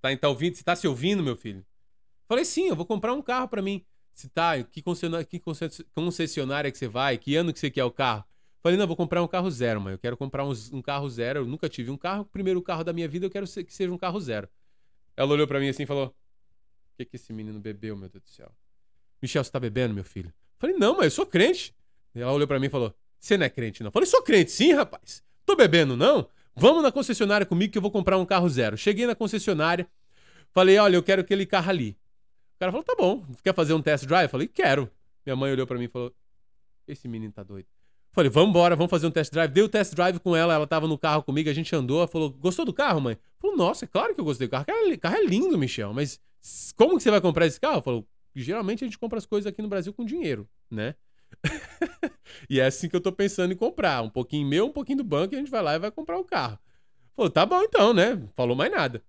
Tá, 0.00 0.16
tá 0.16 0.28
ouvindo? 0.28 0.54
Você 0.54 0.62
tá 0.62 0.74
se 0.74 0.88
ouvindo, 0.88 1.22
meu 1.22 1.36
filho? 1.36 1.64
Falei, 2.28 2.44
sim, 2.44 2.68
eu 2.68 2.76
vou 2.76 2.86
comprar 2.86 3.12
um 3.12 3.22
carro 3.22 3.48
para 3.48 3.60
mim. 3.60 3.84
Se 4.14 4.28
tá, 4.28 4.62
que 4.62 4.82
concessionária, 4.82 5.24
que 5.24 5.40
concessionária 5.94 6.70
que 6.70 6.78
você 6.78 6.88
vai? 6.88 7.18
Que 7.18 7.36
ano 7.36 7.52
que 7.52 7.58
você 7.58 7.70
quer 7.70 7.84
o 7.84 7.90
carro? 7.90 8.24
Falei, 8.62 8.76
não, 8.76 8.86
vou 8.86 8.96
comprar 8.96 9.22
um 9.22 9.26
carro 9.26 9.50
zero, 9.50 9.80
mãe. 9.80 9.92
Eu 9.92 9.98
quero 9.98 10.16
comprar 10.16 10.44
um, 10.44 10.52
um 10.72 10.82
carro 10.82 11.08
zero. 11.08 11.40
Eu 11.40 11.46
nunca 11.46 11.68
tive 11.68 11.90
um 11.90 11.96
carro. 11.96 12.24
Primeiro 12.26 12.60
carro 12.60 12.84
da 12.84 12.92
minha 12.92 13.08
vida, 13.08 13.26
eu 13.26 13.30
quero 13.30 13.46
que 13.46 13.74
seja 13.74 13.90
um 13.90 13.98
carro 13.98 14.20
zero. 14.20 14.48
Ela 15.16 15.32
olhou 15.32 15.46
para 15.46 15.58
mim 15.58 15.68
assim 15.68 15.84
e 15.84 15.86
falou: 15.86 16.08
O 16.08 16.14
que, 16.98 17.04
que 17.04 17.16
esse 17.16 17.32
menino 17.32 17.58
bebeu, 17.58 17.96
meu 17.96 18.08
Deus 18.08 18.22
do 18.22 18.30
céu? 18.30 18.52
Michel, 19.22 19.42
você 19.42 19.50
tá 19.50 19.58
bebendo, 19.58 19.94
meu 19.94 20.04
filho? 20.04 20.32
Falei, 20.58 20.76
não, 20.76 20.96
mas 20.96 21.04
eu 21.04 21.10
sou 21.10 21.26
crente. 21.26 21.74
Ela 22.14 22.32
olhou 22.32 22.46
para 22.46 22.60
mim 22.60 22.66
e 22.66 22.70
falou: 22.70 22.94
Você 23.18 23.38
não 23.38 23.46
é 23.46 23.48
crente, 23.48 23.82
não? 23.82 23.90
Falei, 23.90 24.06
sou 24.06 24.22
crente, 24.22 24.50
sim, 24.50 24.72
rapaz. 24.72 25.22
Tô 25.46 25.56
bebendo, 25.56 25.96
não? 25.96 26.28
Vamos 26.56 26.82
na 26.82 26.92
concessionária 26.92 27.46
comigo 27.46 27.72
que 27.72 27.78
eu 27.78 27.82
vou 27.82 27.90
comprar 27.90 28.18
um 28.18 28.26
carro 28.26 28.48
zero. 28.48 28.76
Cheguei 28.76 29.06
na 29.06 29.14
concessionária, 29.14 29.88
falei, 30.52 30.78
olha, 30.78 30.96
eu 30.96 31.02
quero 31.02 31.22
aquele 31.22 31.46
carro 31.46 31.70
ali. 31.70 31.96
O 32.56 32.58
cara 32.58 32.72
falou, 32.72 32.84
tá 32.84 32.94
bom, 32.96 33.24
quer 33.42 33.54
fazer 33.54 33.72
um 33.72 33.80
test 33.80 34.04
drive? 34.04 34.30
falei, 34.30 34.46
quero. 34.46 34.90
Minha 35.24 35.36
mãe 35.36 35.52
olhou 35.52 35.66
para 35.66 35.78
mim 35.78 35.84
e 35.84 35.88
falou, 35.88 36.14
esse 36.86 37.08
menino 37.08 37.32
tá 37.32 37.42
doido. 37.42 37.66
Falei, 38.12 38.28
vamos 38.28 38.50
embora, 38.50 38.74
vamos 38.74 38.90
fazer 38.90 39.06
um 39.06 39.10
test 39.10 39.32
drive. 39.32 39.52
Dei 39.52 39.62
o 39.62 39.68
test 39.68 39.94
drive 39.94 40.18
com 40.18 40.34
ela, 40.34 40.52
ela 40.52 40.66
tava 40.66 40.88
no 40.88 40.98
carro 40.98 41.22
comigo, 41.22 41.48
a 41.48 41.52
gente 41.52 41.74
andou. 41.74 41.98
Ela 41.98 42.08
falou, 42.08 42.30
gostou 42.30 42.64
do 42.64 42.72
carro, 42.72 43.00
mãe? 43.00 43.16
Falou, 43.38 43.56
nossa, 43.56 43.84
é 43.84 43.88
claro 43.88 44.14
que 44.14 44.20
eu 44.20 44.24
gostei 44.24 44.48
do 44.48 44.50
carro. 44.50 44.66
O 44.68 44.98
carro 44.98 45.16
é 45.16 45.24
lindo, 45.24 45.56
Michel, 45.56 45.94
mas 45.94 46.20
como 46.76 46.96
que 46.96 47.02
você 47.02 47.10
vai 47.10 47.20
comprar 47.20 47.46
esse 47.46 47.60
carro? 47.60 47.80
Falou, 47.80 48.06
geralmente 48.34 48.84
a 48.84 48.86
gente 48.86 48.98
compra 48.98 49.18
as 49.18 49.26
coisas 49.26 49.50
aqui 49.50 49.62
no 49.62 49.68
Brasil 49.68 49.92
com 49.92 50.04
dinheiro, 50.04 50.48
né? 50.70 50.94
e 52.48 52.60
é 52.60 52.66
assim 52.66 52.88
que 52.88 52.96
eu 52.96 53.00
tô 53.00 53.12
pensando 53.12 53.52
em 53.52 53.56
comprar. 53.56 54.02
Um 54.02 54.10
pouquinho 54.10 54.46
meu, 54.48 54.66
um 54.66 54.72
pouquinho 54.72 54.98
do 54.98 55.04
banco, 55.04 55.34
e 55.34 55.36
a 55.36 55.38
gente 55.38 55.50
vai 55.50 55.62
lá 55.62 55.74
e 55.74 55.78
vai 55.78 55.90
comprar 55.90 56.18
o 56.18 56.24
carro. 56.24 56.58
Falou, 57.14 57.30
tá 57.30 57.44
bom 57.44 57.62
então, 57.62 57.92
né? 57.92 58.22
Falou 58.34 58.56
mais 58.56 58.70
nada. 58.70 59.02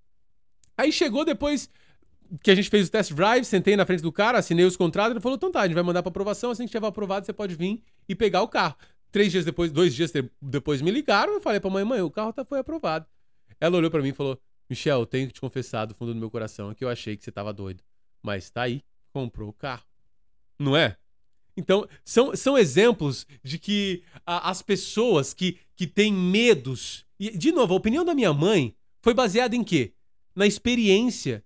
Aí 0.78 0.92
chegou 0.92 1.24
depois 1.24 1.70
que 2.42 2.50
a 2.50 2.56
gente 2.56 2.70
fez 2.70 2.88
o 2.88 2.92
test 2.92 3.14
drive, 3.14 3.44
sentei 3.44 3.76
na 3.76 3.86
frente 3.86 4.02
do 4.02 4.12
cara, 4.12 4.38
assinei 4.38 4.66
os 4.66 4.78
contratos, 4.78 5.12
ele 5.12 5.20
falou, 5.20 5.36
então 5.36 5.52
tá, 5.52 5.62
a 5.62 5.68
gente 5.68 5.76
vai 5.76 5.84
mandar 5.84 6.02
pra 6.02 6.10
aprovação, 6.10 6.52
assim 6.52 6.66
que 6.66 6.72
tiver 6.72 6.88
aprovado, 6.88 7.26
você 7.26 7.34
pode 7.34 7.56
vir 7.56 7.84
e 8.08 8.16
pegar 8.16 8.42
o 8.42 8.48
carro. 8.48 8.76
Três 9.12 9.32
dias 9.32 9.44
depois, 9.44 9.72
dois 9.72 9.94
dias 9.94 10.14
depois 10.42 10.82
me 10.82 10.90
ligaram, 10.90 11.34
eu 11.34 11.42
falei 11.42 11.60
pra 11.60 11.70
mãe, 11.70 11.84
mãe, 11.84 12.02
o 12.02 12.10
carro 12.10 12.32
tá, 12.32 12.46
foi 12.46 12.60
aprovado. 12.60 13.06
Ela 13.60 13.78
olhou 13.78 13.92
para 13.92 14.02
mim 14.02 14.10
e 14.10 14.14
falou, 14.14 14.40
Michel, 14.70 15.06
tenho 15.06 15.28
que 15.28 15.34
te 15.34 15.42
confessar 15.42 15.86
do 15.86 15.94
fundo 15.94 16.14
do 16.14 16.20
meu 16.20 16.32
coração 16.32 16.74
que 16.74 16.84
eu 16.84 16.90
achei 16.90 17.18
que 17.18 17.24
você 17.24 17.32
tava 17.32 17.52
doido. 17.52 17.84
Mas 18.24 18.50
tá 18.50 18.62
aí, 18.64 18.82
comprou 19.12 19.50
o 19.50 19.54
carro. 19.54 19.84
Não 20.58 20.78
é? 20.78 20.96
Então, 21.62 21.88
são, 22.04 22.36
são 22.36 22.58
exemplos 22.58 23.28
de 23.44 23.60
que 23.60 24.02
a, 24.26 24.50
as 24.50 24.64
pessoas 24.64 25.34
que, 25.34 25.58
que 25.76 25.86
têm 25.86 26.12
medos. 26.12 27.06
E, 27.20 27.38
de 27.38 27.52
novo, 27.52 27.74
a 27.74 27.78
opinião 27.78 28.04
da 28.04 28.16
minha 28.16 28.34
mãe 28.34 28.76
foi 29.02 29.14
baseada 29.14 29.56
em 29.56 29.64
quê? 29.64 29.94
Na 30.36 30.48
experiência 30.48 31.44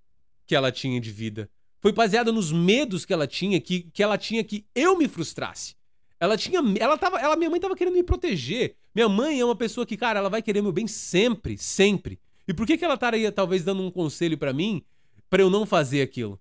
que 0.48 0.56
ela 0.56 0.72
tinha 0.72 1.02
de 1.02 1.12
vida. 1.12 1.50
Foi 1.82 1.92
baseada 1.92 2.32
nos 2.32 2.52
medos 2.52 3.06
que 3.06 3.14
ela 3.14 3.28
tinha, 3.28 3.60
que, 3.60 3.82
que 3.94 4.02
ela 4.02 4.18
tinha 4.18 4.44
que 4.44 4.66
eu 4.74 4.98
me 4.98 5.08
frustrasse. 5.08 5.76
Ela 6.18 6.38
tinha. 6.38 6.60
Ela 6.80 6.98
tava. 6.98 7.20
Ela, 7.20 7.36
minha 7.36 7.50
mãe 7.50 7.60
tava 7.60 7.76
querendo 7.76 7.96
me 7.96 8.04
proteger. 8.04 8.76
Minha 8.94 9.10
mãe 9.10 9.40
é 9.40 9.46
uma 9.46 9.56
pessoa 9.56 9.86
que, 9.86 9.98
cara, 9.98 10.20
ela 10.20 10.30
vai 10.30 10.42
querer 10.42 10.62
meu 10.62 10.72
bem 10.72 10.88
sempre, 10.88 11.58
sempre. 11.58 12.20
E 12.48 12.54
por 12.54 12.66
que, 12.66 12.78
que 12.78 12.86
ela 12.86 12.94
estaria 12.94 13.32
talvez 13.32 13.64
dando 13.64 13.84
um 13.84 13.92
conselho 13.92 14.38
para 14.38 14.54
mim 14.54 14.82
para 15.30 15.42
eu 15.42 15.50
não 15.50 15.66
fazer 15.66 16.02
aquilo? 16.02 16.40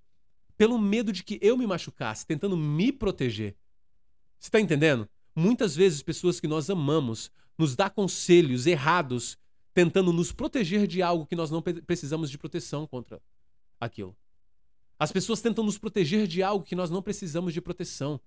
Pelo 0.56 0.78
medo 0.78 1.12
de 1.12 1.24
que 1.24 1.38
eu 1.42 1.56
me 1.56 1.66
machucasse, 1.66 2.24
tentando 2.24 2.56
me 2.56 2.92
proteger. 2.92 3.56
Você 4.44 4.50
tá 4.50 4.60
entendendo? 4.60 5.08
Muitas 5.34 5.74
vezes 5.74 6.02
pessoas 6.02 6.38
que 6.38 6.46
nós 6.46 6.68
amamos 6.68 7.30
nos 7.56 7.74
dá 7.74 7.88
conselhos 7.88 8.66
errados, 8.66 9.38
tentando 9.72 10.12
nos 10.12 10.32
proteger 10.32 10.86
de 10.86 11.00
algo 11.00 11.24
que 11.24 11.34
nós 11.34 11.50
não 11.50 11.62
precisamos 11.62 12.30
de 12.30 12.36
proteção 12.36 12.86
contra 12.86 13.22
aquilo. 13.80 14.14
As 14.98 15.10
pessoas 15.10 15.40
tentam 15.40 15.64
nos 15.64 15.78
proteger 15.78 16.26
de 16.26 16.42
algo 16.42 16.62
que 16.62 16.76
nós 16.76 16.90
não 16.90 17.00
precisamos 17.00 17.54
de 17.54 17.60
proteção. 17.62 18.20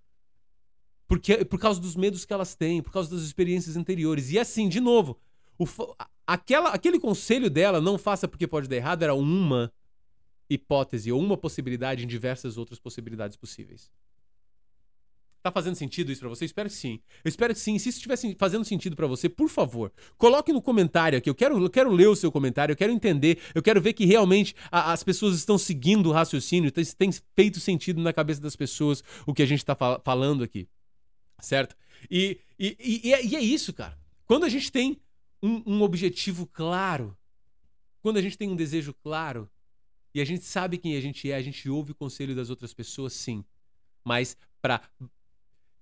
Porque, 1.08 1.46
por 1.46 1.60
causa 1.60 1.80
dos 1.80 1.96
medos 1.96 2.26
que 2.26 2.34
elas 2.34 2.56
têm, 2.56 2.82
por 2.82 2.92
causa 2.92 3.12
das 3.12 3.22
experiências 3.22 3.78
anteriores. 3.78 4.32
E 4.32 4.40
assim, 4.40 4.68
de 4.68 4.80
novo, 4.80 5.20
o, 5.56 5.68
aquela, 6.26 6.70
aquele 6.72 7.00
conselho 7.00 7.48
dela, 7.48 7.80
não 7.80 7.96
faça 7.96 8.28
porque 8.28 8.48
pode 8.48 8.68
dar 8.68 8.76
errado, 8.76 9.04
era 9.04 9.14
uma 9.14 9.72
hipótese 10.50 11.12
ou 11.12 11.22
uma 11.22 11.38
possibilidade 11.38 12.06
em 12.06 12.08
diversas 12.08 12.58
outras 12.58 12.80
possibilidades 12.80 13.38
possíveis. 13.38 13.92
Tá 15.48 15.52
fazendo 15.52 15.76
sentido 15.76 16.12
isso 16.12 16.20
para 16.20 16.28
você? 16.28 16.44
Espero 16.44 16.68
que 16.68 16.76
sim. 16.76 17.00
Eu 17.24 17.30
espero 17.30 17.54
que 17.54 17.60
sim. 17.62 17.80
Se 17.80 17.88
isso 17.88 18.00
estiver 18.00 18.18
fazendo 18.38 18.66
sentido 18.66 18.98
para 18.98 19.08
você, 19.08 19.30
por 19.30 19.48
favor, 19.48 19.94
coloque 20.18 20.52
no 20.52 20.62
comentário 20.62 21.18
aqui. 21.18 21.30
Eu 21.30 21.34
quero, 21.34 21.64
eu 21.64 21.70
quero 21.70 21.90
ler 21.90 22.08
o 22.08 22.18
seu 22.18 22.30
comentário, 22.30 22.74
eu 22.74 22.76
quero 22.76 22.92
entender, 22.92 23.40
eu 23.56 23.64
quero 23.64 23.80
ver 23.80 23.94
que 23.94 24.04
realmente 24.04 24.54
a, 24.70 24.92
as 24.92 25.06
pessoas 25.06 25.38
estão 25.38 25.58
seguindo 25.58 26.08
o 26.08 26.12
raciocínio, 26.12 26.70
tem, 26.70 26.84
tem, 26.84 27.10
feito 27.34 27.62
sentido 27.62 28.02
na 28.02 28.12
cabeça 28.12 28.42
das 28.42 28.58
pessoas 28.58 29.02
o 29.26 29.34
que 29.34 29.42
a 29.42 29.46
gente 29.46 29.64
tá 29.64 29.74
fal 29.74 30.02
falando 30.04 30.44
aqui. 30.44 30.68
Certo? 31.40 31.78
E, 32.12 32.42
e, 32.60 33.02
e, 33.06 33.14
é, 33.14 33.26
e, 33.26 33.36
é, 33.38 33.40
isso, 33.40 33.72
cara. 33.72 33.98
Quando 34.26 34.44
a 34.44 34.50
gente 34.50 34.70
tem 34.70 35.00
um, 35.42 35.64
um 35.66 35.82
objetivo 35.82 36.46
claro, 36.46 37.18
quando 38.02 38.18
a 38.18 38.22
gente 38.22 38.38
tem 38.38 38.50
um 38.50 38.56
desejo 38.56 38.94
claro, 38.94 39.50
e 40.14 40.20
a 40.20 40.26
gente 40.26 40.44
sabe 40.44 40.78
quem 40.78 40.98
a 40.98 41.00
gente 41.02 41.32
é, 41.32 41.36
a 41.36 41.42
gente 41.42 41.70
ouve 41.70 41.94
o 41.94 41.96
conselho 41.96 42.36
das 42.36 42.50
outras 42.50 42.74
pessoas, 42.74 43.14
sim. 43.14 43.46
Mas 44.04 44.36
para 44.62 44.82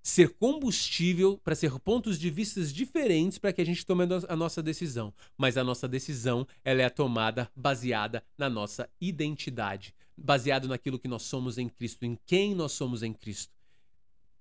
ser 0.06 0.36
combustível, 0.36 1.36
para 1.44 1.56
ser 1.56 1.80
pontos 1.80 2.20
de 2.20 2.30
vistas 2.30 2.72
diferentes 2.72 3.40
para 3.40 3.52
que 3.52 3.60
a 3.60 3.66
gente 3.66 3.84
tome 3.84 4.04
a 4.30 4.36
nossa 4.36 4.62
decisão. 4.62 5.12
Mas 5.36 5.58
a 5.58 5.64
nossa 5.64 5.88
decisão, 5.88 6.46
ela 6.64 6.84
é 6.84 6.90
tomada 6.92 7.50
baseada 7.56 8.24
na 8.38 8.48
nossa 8.48 8.88
identidade, 9.02 9.96
baseado 10.16 10.68
naquilo 10.68 11.00
que 11.00 11.08
nós 11.08 11.24
somos 11.24 11.58
em 11.58 11.68
Cristo, 11.68 12.06
em 12.06 12.20
quem 12.24 12.54
nós 12.54 12.74
somos 12.74 13.02
em 13.02 13.12
Cristo. 13.12 13.52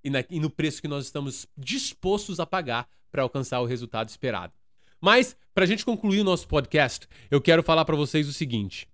E, 0.04 0.10
na, 0.10 0.22
e 0.28 0.38
no 0.38 0.50
preço 0.50 0.82
que 0.82 0.88
nós 0.88 1.06
estamos 1.06 1.46
dispostos 1.56 2.38
a 2.38 2.44
pagar 2.44 2.86
para 3.10 3.22
alcançar 3.22 3.58
o 3.60 3.66
resultado 3.66 4.10
esperado. 4.10 4.52
Mas, 5.00 5.34
para 5.54 5.64
a 5.64 5.66
gente 5.66 5.82
concluir 5.82 6.20
o 6.20 6.24
nosso 6.24 6.46
podcast, 6.46 7.08
eu 7.30 7.40
quero 7.40 7.62
falar 7.62 7.86
para 7.86 7.96
vocês 7.96 8.28
o 8.28 8.34
seguinte. 8.34 8.86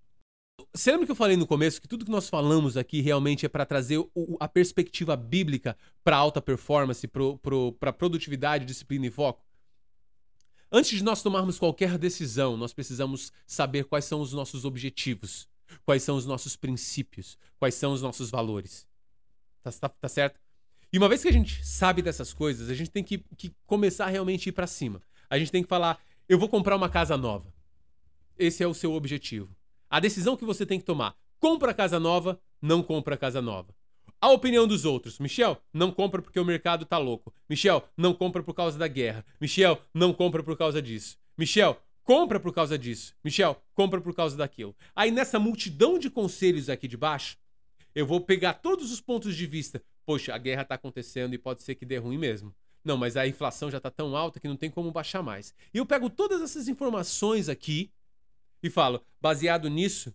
Você 0.73 0.93
lembra 0.93 1.05
que 1.05 1.11
eu 1.11 1.17
falei 1.17 1.37
no 1.37 1.49
começo 1.49 1.81
que 1.81 1.89
tudo 1.89 2.05
que 2.05 2.11
nós 2.11 2.29
falamos 2.29 2.77
aqui 2.77 3.01
realmente 3.01 3.45
é 3.45 3.49
para 3.49 3.67
trazer 3.67 3.99
o, 3.99 4.37
a 4.39 4.47
perspectiva 4.47 5.17
bíblica 5.17 5.77
para 6.05 6.17
alta 6.17 6.41
performance, 6.41 7.09
para 7.09 7.23
pro, 7.43 7.73
produtividade, 7.99 8.65
disciplina 8.65 9.07
e 9.07 9.11
foco? 9.11 9.45
Antes 10.71 10.99
de 10.99 11.03
nós 11.03 11.23
tomarmos 11.23 11.59
qualquer 11.59 11.99
decisão, 11.99 12.57
nós 12.57 12.73
precisamos 12.73 13.33
saber 13.45 13.85
quais 13.85 14.05
são 14.05 14.21
os 14.21 14.33
nossos 14.33 14.65
objetivos, 14.65 15.49
quais 15.85 16.05
são 16.05 16.17
os 16.17 16.25
nossos 16.25 16.55
princípios, 16.55 17.37
quais 17.59 17.75
são 17.75 17.93
os 17.93 18.01
nossos 18.01 18.31
valores. 18.31 18.87
Tá, 19.65 19.73
tá, 19.73 19.89
tá 19.89 20.09
certo? 20.09 20.39
E 20.93 20.99
uma 20.99 21.09
vez 21.09 21.23
que 21.23 21.29
a 21.29 21.33
gente 21.33 21.67
sabe 21.67 22.01
dessas 22.01 22.33
coisas, 22.33 22.71
a 22.71 22.75
gente 22.75 22.91
tem 22.93 23.03
que, 23.03 23.19
que 23.37 23.53
começar 23.67 24.07
realmente 24.07 24.49
a 24.49 24.51
ir 24.51 24.53
para 24.53 24.69
cima. 24.69 25.03
A 25.29 25.37
gente 25.37 25.51
tem 25.51 25.65
que 25.65 25.69
falar: 25.69 26.01
eu 26.29 26.39
vou 26.39 26.49
comprar 26.49 26.77
uma 26.77 26.89
casa 26.89 27.17
nova. 27.17 27.53
Esse 28.39 28.63
é 28.63 28.67
o 28.67 28.75
seu 28.75 28.93
objetivo. 28.93 29.55
A 29.91 29.99
decisão 29.99 30.37
que 30.37 30.45
você 30.45 30.65
tem 30.65 30.79
que 30.79 30.85
tomar: 30.87 31.17
compra 31.41 31.75
casa 31.75 31.99
nova, 31.99 32.41
não 32.63 32.83
compra 32.83 33.17
casa 33.17 33.43
nova. 33.43 33.75
A 34.21 34.31
opinião 34.31 34.67
dos 34.67 34.85
outros. 34.85 35.19
Michel, 35.19 35.61
não 35.73 35.91
compra 35.91 36.23
porque 36.23 36.39
o 36.39 36.45
mercado 36.45 36.85
tá 36.85 36.97
louco. 36.97 37.35
Michel, 37.49 37.83
não 37.97 38.15
compra 38.15 38.43
por 38.43 38.55
causa 38.55 38.79
da 38.79 38.87
guerra. 38.87 39.25
Michel, 39.41 39.81
não 39.93 40.13
compra 40.13 40.43
por 40.43 40.57
causa 40.57 40.81
disso. 40.81 41.19
Michel, 41.37 41.81
compra 42.05 42.39
por 42.39 42.53
causa 42.53 42.79
disso. 42.79 43.15
Michel, 43.25 43.61
compra 43.75 44.01
por 44.01 44.15
causa 44.15 44.37
daquilo. 44.37 44.77
Aí 44.95 45.11
nessa 45.11 45.39
multidão 45.39 45.99
de 45.99 46.11
conselhos 46.11 46.69
aqui 46.69 46.87
de 46.87 46.99
baixo, 46.99 47.39
eu 47.95 48.07
vou 48.07 48.21
pegar 48.21 48.55
todos 48.55 48.93
os 48.93 49.01
pontos 49.01 49.35
de 49.35 49.47
vista. 49.47 49.83
Poxa, 50.05 50.35
a 50.35 50.39
guerra 50.39 50.65
tá 50.65 50.75
acontecendo 50.75 51.35
e 51.35 51.39
pode 51.39 51.63
ser 51.63 51.75
que 51.75 51.87
dê 51.87 51.97
ruim 51.97 52.19
mesmo. 52.19 52.55
Não, 52.85 52.97
mas 52.97 53.17
a 53.17 53.27
inflação 53.27 53.71
já 53.71 53.81
tá 53.81 53.91
tão 53.91 54.15
alta 54.17 54.39
que 54.39 54.49
não 54.49 54.57
tem 54.57 54.71
como 54.71 54.91
baixar 54.91 55.23
mais. 55.23 55.55
E 55.73 55.79
eu 55.79 55.87
pego 55.87 56.11
todas 56.11 56.41
essas 56.43 56.69
informações 56.69 57.49
aqui 57.49 57.91
e 58.63 58.71
falo: 58.71 59.05
baseado 59.21 59.69
nisso, 59.69 60.15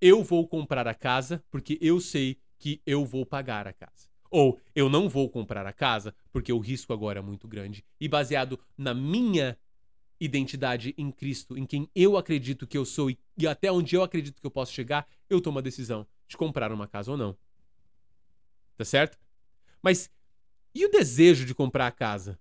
eu 0.00 0.22
vou 0.22 0.46
comprar 0.46 0.86
a 0.86 0.94
casa 0.94 1.44
porque 1.50 1.78
eu 1.80 2.00
sei 2.00 2.38
que 2.58 2.80
eu 2.86 3.04
vou 3.04 3.24
pagar 3.24 3.66
a 3.66 3.72
casa. 3.72 4.08
Ou 4.30 4.60
eu 4.74 4.88
não 4.88 5.08
vou 5.08 5.28
comprar 5.28 5.66
a 5.66 5.72
casa 5.72 6.14
porque 6.32 6.52
o 6.52 6.58
risco 6.58 6.92
agora 6.92 7.20
é 7.20 7.22
muito 7.22 7.46
grande. 7.46 7.84
E 8.00 8.08
baseado 8.08 8.58
na 8.76 8.92
minha 8.92 9.56
identidade 10.20 10.94
em 10.96 11.10
Cristo, 11.10 11.56
em 11.56 11.66
quem 11.66 11.88
eu 11.94 12.16
acredito 12.16 12.66
que 12.66 12.76
eu 12.76 12.84
sou 12.84 13.10
e, 13.10 13.18
até 13.46 13.70
onde 13.70 13.94
eu 13.94 14.02
acredito 14.02 14.40
que 14.40 14.46
eu 14.46 14.50
posso 14.50 14.72
chegar, 14.72 15.06
eu 15.28 15.40
tomo 15.40 15.58
a 15.58 15.62
decisão 15.62 16.06
de 16.26 16.36
comprar 16.36 16.72
uma 16.72 16.86
casa 16.86 17.10
ou 17.10 17.16
não. 17.16 17.36
Tá 18.76 18.84
certo? 18.84 19.18
Mas 19.82 20.10
e 20.74 20.84
o 20.84 20.90
desejo 20.90 21.44
de 21.44 21.54
comprar 21.54 21.86
a 21.86 21.92
casa? 21.92 22.38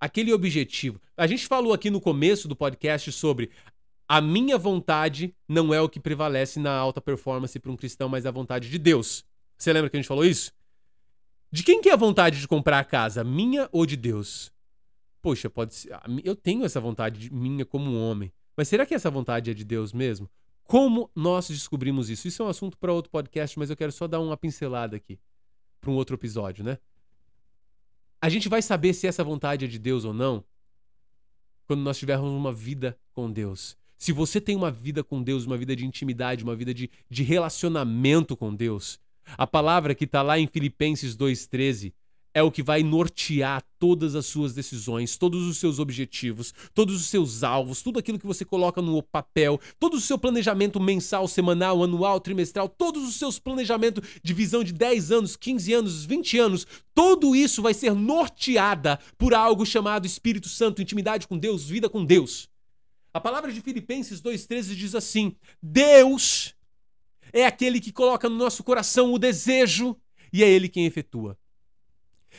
Aquele 0.00 0.32
objetivo. 0.32 1.00
A 1.16 1.26
gente 1.26 1.46
falou 1.46 1.72
aqui 1.72 1.90
no 1.90 2.00
começo 2.00 2.48
do 2.48 2.56
podcast 2.56 3.12
sobre 3.12 3.50
a 4.12 4.20
minha 4.20 4.58
vontade 4.58 5.34
não 5.48 5.72
é 5.72 5.80
o 5.80 5.88
que 5.88 5.98
prevalece 5.98 6.60
na 6.60 6.70
alta 6.70 7.00
performance 7.00 7.58
para 7.58 7.72
um 7.72 7.76
cristão, 7.78 8.10
mas 8.10 8.26
a 8.26 8.30
vontade 8.30 8.68
de 8.68 8.78
Deus. 8.78 9.24
Você 9.56 9.72
lembra 9.72 9.88
que 9.88 9.96
a 9.96 10.00
gente 10.00 10.06
falou 10.06 10.22
isso? 10.22 10.52
De 11.50 11.62
quem 11.62 11.80
que 11.80 11.88
é 11.88 11.94
a 11.94 11.96
vontade 11.96 12.38
de 12.38 12.46
comprar 12.46 12.78
a 12.78 12.84
casa? 12.84 13.24
Minha 13.24 13.70
ou 13.72 13.86
de 13.86 13.96
Deus? 13.96 14.52
Poxa, 15.22 15.48
pode 15.48 15.74
ser. 15.74 15.98
Eu 16.22 16.36
tenho 16.36 16.62
essa 16.62 16.78
vontade 16.78 17.32
minha 17.32 17.64
como 17.64 17.96
homem. 17.96 18.30
Mas 18.54 18.68
será 18.68 18.84
que 18.84 18.94
essa 18.94 19.10
vontade 19.10 19.50
é 19.50 19.54
de 19.54 19.64
Deus 19.64 19.94
mesmo? 19.94 20.28
Como 20.64 21.10
nós 21.16 21.48
descobrimos 21.48 22.10
isso? 22.10 22.28
Isso 22.28 22.42
é 22.42 22.44
um 22.44 22.50
assunto 22.50 22.76
para 22.76 22.92
outro 22.92 23.10
podcast, 23.10 23.58
mas 23.58 23.70
eu 23.70 23.76
quero 23.78 23.92
só 23.92 24.06
dar 24.06 24.20
uma 24.20 24.36
pincelada 24.36 24.94
aqui 24.94 25.18
para 25.80 25.90
um 25.90 25.94
outro 25.94 26.16
episódio, 26.16 26.62
né? 26.62 26.76
A 28.20 28.28
gente 28.28 28.46
vai 28.46 28.60
saber 28.60 28.92
se 28.92 29.06
essa 29.06 29.24
vontade 29.24 29.64
é 29.64 29.68
de 29.68 29.78
Deus 29.78 30.04
ou 30.04 30.12
não 30.12 30.44
quando 31.66 31.80
nós 31.80 31.98
tivermos 31.98 32.30
uma 32.30 32.52
vida 32.52 33.00
com 33.14 33.32
Deus. 33.32 33.80
Se 34.02 34.10
você 34.10 34.40
tem 34.40 34.56
uma 34.56 34.68
vida 34.68 35.04
com 35.04 35.22
Deus, 35.22 35.46
uma 35.46 35.56
vida 35.56 35.76
de 35.76 35.86
intimidade, 35.86 36.42
uma 36.42 36.56
vida 36.56 36.74
de, 36.74 36.90
de 37.08 37.22
relacionamento 37.22 38.36
com 38.36 38.52
Deus, 38.52 38.98
a 39.38 39.46
palavra 39.46 39.94
que 39.94 40.06
está 40.06 40.22
lá 40.22 40.36
em 40.40 40.48
Filipenses 40.48 41.16
2,13 41.16 41.92
é 42.34 42.42
o 42.42 42.50
que 42.50 42.64
vai 42.64 42.82
nortear 42.82 43.62
todas 43.78 44.16
as 44.16 44.26
suas 44.26 44.52
decisões, 44.54 45.16
todos 45.16 45.46
os 45.46 45.58
seus 45.58 45.78
objetivos, 45.78 46.52
todos 46.74 46.96
os 46.96 47.06
seus 47.06 47.44
alvos, 47.44 47.80
tudo 47.80 48.00
aquilo 48.00 48.18
que 48.18 48.26
você 48.26 48.44
coloca 48.44 48.82
no 48.82 49.00
papel, 49.04 49.60
todo 49.78 49.94
o 49.94 50.00
seu 50.00 50.18
planejamento 50.18 50.80
mensal, 50.80 51.28
semanal, 51.28 51.80
anual, 51.80 52.18
trimestral, 52.18 52.68
todos 52.68 53.06
os 53.06 53.14
seus 53.14 53.38
planejamentos 53.38 54.02
de 54.20 54.34
visão 54.34 54.64
de 54.64 54.72
10 54.72 55.12
anos, 55.12 55.36
15 55.36 55.72
anos, 55.74 56.04
20 56.04 56.38
anos, 56.40 56.66
tudo 56.92 57.36
isso 57.36 57.62
vai 57.62 57.72
ser 57.72 57.94
norteada 57.94 58.98
por 59.16 59.32
algo 59.32 59.64
chamado 59.64 60.08
Espírito 60.08 60.48
Santo, 60.48 60.82
intimidade 60.82 61.28
com 61.28 61.38
Deus, 61.38 61.62
vida 61.68 61.88
com 61.88 62.04
Deus. 62.04 62.50
A 63.14 63.20
palavra 63.20 63.52
de 63.52 63.60
Filipenses 63.60 64.22
2,13 64.22 64.74
diz 64.74 64.94
assim: 64.94 65.36
Deus 65.62 66.54
é 67.32 67.44
aquele 67.44 67.80
que 67.80 67.92
coloca 67.92 68.28
no 68.28 68.36
nosso 68.36 68.64
coração 68.64 69.12
o 69.12 69.18
desejo 69.18 69.96
e 70.32 70.42
é 70.42 70.48
ele 70.48 70.68
quem 70.68 70.86
efetua. 70.86 71.38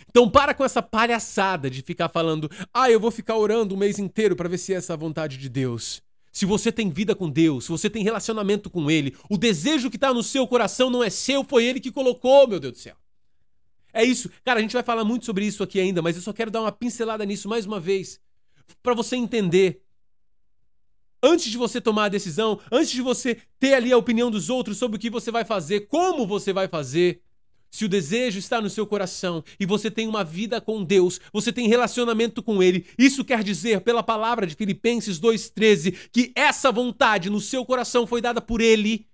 Então 0.09 0.27
para 0.29 0.53
com 0.53 0.65
essa 0.65 0.81
palhaçada 0.81 1.69
de 1.69 1.83
ficar 1.83 2.09
falando, 2.09 2.49
ah, 2.73 2.89
eu 2.89 2.99
vou 2.99 3.11
ficar 3.11 3.37
orando 3.37 3.75
o 3.75 3.77
mês 3.77 3.99
inteiro 3.99 4.35
para 4.35 4.49
ver 4.49 4.57
se 4.57 4.73
é 4.73 4.77
essa 4.77 4.93
a 4.93 4.97
vontade 4.97 5.37
de 5.37 5.47
Deus. 5.47 6.01
Se 6.31 6.47
você 6.47 6.71
tem 6.71 6.89
vida 6.89 7.13
com 7.13 7.29
Deus, 7.29 7.65
se 7.65 7.69
você 7.69 7.87
tem 7.87 8.03
relacionamento 8.03 8.67
com 8.67 8.89
Ele, 8.89 9.15
o 9.29 9.37
desejo 9.37 9.91
que 9.91 9.97
está 9.97 10.11
no 10.11 10.23
seu 10.23 10.47
coração 10.47 10.89
não 10.89 11.03
é 11.03 11.09
seu, 11.11 11.43
foi 11.43 11.63
Ele 11.63 11.79
que 11.79 11.91
colocou, 11.91 12.47
meu 12.47 12.59
Deus 12.59 12.73
do 12.73 12.79
céu. 12.79 12.95
É 13.93 14.03
isso. 14.03 14.27
Cara, 14.43 14.57
a 14.57 14.61
gente 14.63 14.73
vai 14.73 14.81
falar 14.81 15.05
muito 15.05 15.25
sobre 15.25 15.45
isso 15.45 15.61
aqui 15.61 15.79
ainda, 15.79 16.01
mas 16.01 16.15
eu 16.15 16.23
só 16.23 16.33
quero 16.33 16.49
dar 16.49 16.61
uma 16.61 16.71
pincelada 16.71 17.23
nisso 17.23 17.47
mais 17.47 17.67
uma 17.67 17.79
vez. 17.79 18.19
para 18.81 18.95
você 18.95 19.15
entender 19.15 19.83
antes 21.23 21.49
de 21.49 21.57
você 21.57 21.79
tomar 21.79 22.05
a 22.05 22.09
decisão, 22.09 22.59
antes 22.69 22.91
de 22.91 23.01
você 23.01 23.37
ter 23.57 23.73
ali 23.73 23.91
a 23.93 23.97
opinião 23.97 24.29
dos 24.29 24.49
outros 24.49 24.77
sobre 24.77 24.97
o 24.97 24.99
que 24.99 25.09
você 25.09 25.31
vai 25.31 25.45
fazer, 25.45 25.87
como 25.87 26.27
você 26.27 26.51
vai 26.51 26.67
fazer. 26.67 27.21
Se 27.71 27.85
o 27.85 27.89
desejo 27.89 28.37
está 28.37 28.61
no 28.61 28.69
seu 28.69 28.85
coração 28.85 29.43
e 29.59 29.65
você 29.65 29.89
tem 29.89 30.07
uma 30.07 30.23
vida 30.23 30.61
com 30.61 30.83
Deus, 30.83 31.19
você 31.31 31.51
tem 31.51 31.67
relacionamento 31.67 32.43
com 32.43 32.61
Ele, 32.61 32.85
isso 32.99 33.25
quer 33.25 33.43
dizer, 33.43 33.81
pela 33.81 34.03
palavra 34.03 34.45
de 34.45 34.53
Filipenses 34.53 35.19
2,13, 35.19 36.09
que 36.11 36.31
essa 36.35 36.71
vontade 36.71 37.31
no 37.31 37.41
seu 37.41 37.65
coração 37.65 38.05
foi 38.05 38.21
dada 38.21 38.39
por 38.39 38.61
Ele 38.61 39.07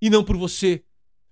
e 0.00 0.08
não 0.08 0.24
por 0.24 0.38
você. 0.38 0.82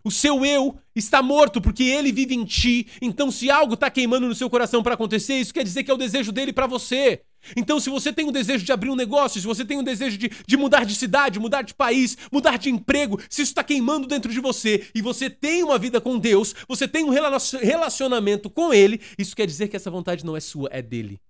O 0.05 0.11
seu 0.11 0.45
eu 0.45 0.79
está 0.95 1.23
morto 1.23 1.61
porque 1.61 1.85
ele 1.85 2.13
vive 2.13 2.35
em 2.35 2.45
ti. 2.45 2.87
Então, 3.03 3.31
se 3.31 3.51
algo 3.51 3.75
está 3.75 3.91
queimando 3.91 4.27
no 4.27 4.35
seu 4.35 4.49
coração 4.49 4.83
para 4.83 4.95
acontecer, 4.95 5.35
isso 5.35 5.53
quer 5.53 5.65
dizer 5.65 5.83
que 5.83 5.91
é 5.91 5.95
o 5.95 5.99
desejo 5.99 6.33
dele 6.33 6.53
para 6.53 6.67
você. 6.67 7.23
Então, 7.57 7.81
se 7.81 7.91
você 7.91 8.13
tem 8.13 8.27
o 8.29 8.33
desejo 8.33 8.65
de 8.65 8.73
abrir 8.73 8.91
um 8.91 8.97
negócio, 8.97 9.41
se 9.41 9.47
você 9.47 9.65
tem 9.65 9.79
o 9.79 9.83
desejo 9.83 10.17
de, 10.19 10.31
de 10.47 10.57
mudar 10.57 10.85
de 10.85 10.95
cidade, 10.95 11.39
mudar 11.39 11.63
de 11.63 11.75
país, 11.75 12.17
mudar 12.33 12.59
de 12.59 12.71
emprego, 12.71 13.21
se 13.29 13.43
isso 13.43 13.51
está 13.51 13.65
queimando 13.65 14.07
dentro 14.07 14.33
de 14.33 14.41
você 14.41 14.89
e 14.95 15.03
você 15.03 15.29
tem 15.29 15.63
uma 15.63 15.79
vida 15.79 16.01
com 16.01 16.19
Deus, 16.19 16.55
você 16.67 16.87
tem 16.87 17.05
um 17.05 17.11
relacionamento 17.11 18.51
com 18.51 18.73
Ele, 18.73 19.01
isso 19.19 19.35
quer 19.35 19.47
dizer 19.47 19.69
que 19.69 19.77
essa 19.77 19.91
vontade 19.91 20.25
não 20.25 20.37
é 20.37 20.41
sua, 20.41 20.69
é 20.73 20.83
dele. 20.83 21.21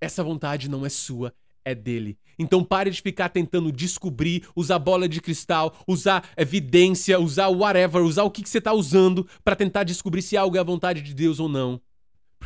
Essa 0.00 0.22
vontade 0.22 0.68
não 0.68 0.84
é 0.84 0.88
sua, 0.88 1.34
é 1.64 1.74
dele. 1.74 2.18
Então 2.38 2.62
pare 2.62 2.90
de 2.90 3.00
ficar 3.00 3.28
tentando 3.28 3.72
descobrir, 3.72 4.46
usar 4.54 4.78
bola 4.78 5.08
de 5.08 5.20
cristal, 5.20 5.74
usar 5.86 6.28
evidência, 6.36 7.18
usar 7.18 7.48
whatever, 7.48 8.02
usar 8.02 8.22
o 8.24 8.30
que, 8.30 8.42
que 8.42 8.48
você 8.48 8.58
está 8.58 8.72
usando 8.72 9.26
para 9.42 9.56
tentar 9.56 9.84
descobrir 9.84 10.22
se 10.22 10.36
algo 10.36 10.56
é 10.56 10.60
a 10.60 10.64
vontade 10.64 11.00
de 11.02 11.14
Deus 11.14 11.40
ou 11.40 11.48
não. 11.48 11.80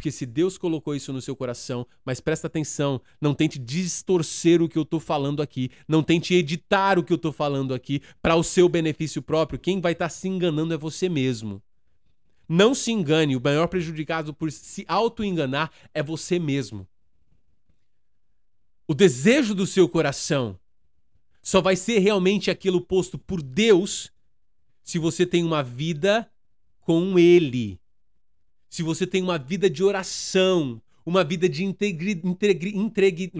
Porque 0.01 0.11
se 0.11 0.25
Deus 0.25 0.57
colocou 0.57 0.95
isso 0.95 1.13
no 1.13 1.21
seu 1.21 1.37
coração, 1.37 1.87
mas 2.07 2.23
presta 2.23 2.47
atenção, 2.47 3.03
não 3.21 3.35
tente 3.35 3.59
distorcer 3.59 4.63
o 4.63 4.67
que 4.67 4.79
eu 4.79 4.83
estou 4.83 4.99
falando 4.99 5.43
aqui, 5.43 5.71
não 5.87 6.03
tente 6.03 6.33
editar 6.33 6.99
o 6.99 7.05
que 7.05 7.13
eu 7.13 7.17
estou 7.17 7.31
falando 7.31 7.75
aqui 7.75 8.01
para 8.23 8.35
o 8.35 8.43
seu 8.43 8.67
benefício 8.67 9.21
próprio. 9.21 9.59
Quem 9.59 9.79
vai 9.79 9.93
estar 9.93 10.07
tá 10.07 10.09
se 10.09 10.27
enganando 10.27 10.73
é 10.73 10.77
você 10.79 11.07
mesmo. 11.07 11.63
Não 12.49 12.75
se 12.75 12.91
engane, 12.91 13.37
o 13.37 13.43
maior 13.43 13.67
prejudicado 13.67 14.33
por 14.33 14.51
se 14.51 14.87
auto-enganar 14.89 15.71
é 15.93 16.03
você 16.03 16.39
mesmo. 16.39 16.89
O 18.89 18.95
desejo 18.95 19.55
do 19.55 19.67
seu 19.67 19.87
coração 19.87 20.59
só 21.43 21.61
vai 21.61 21.77
ser 21.77 21.99
realmente 21.99 22.51
aquilo 22.51 22.81
posto 22.81 23.19
por 23.19 23.43
Deus 23.43 24.11
se 24.83 24.99
você 24.99 25.27
tem 25.27 25.45
uma 25.45 25.63
vida 25.63 26.27
com 26.81 27.19
Ele 27.19 27.80
se 28.71 28.85
você 28.85 29.05
tem 29.05 29.21
uma 29.21 29.37
vida 29.37 29.69
de 29.69 29.83
oração, 29.83 30.81
uma 31.05 31.25
vida 31.25 31.49
de 31.49 31.65
integri, 31.65 32.21
integri, 32.25 32.77
integri, 32.77 33.33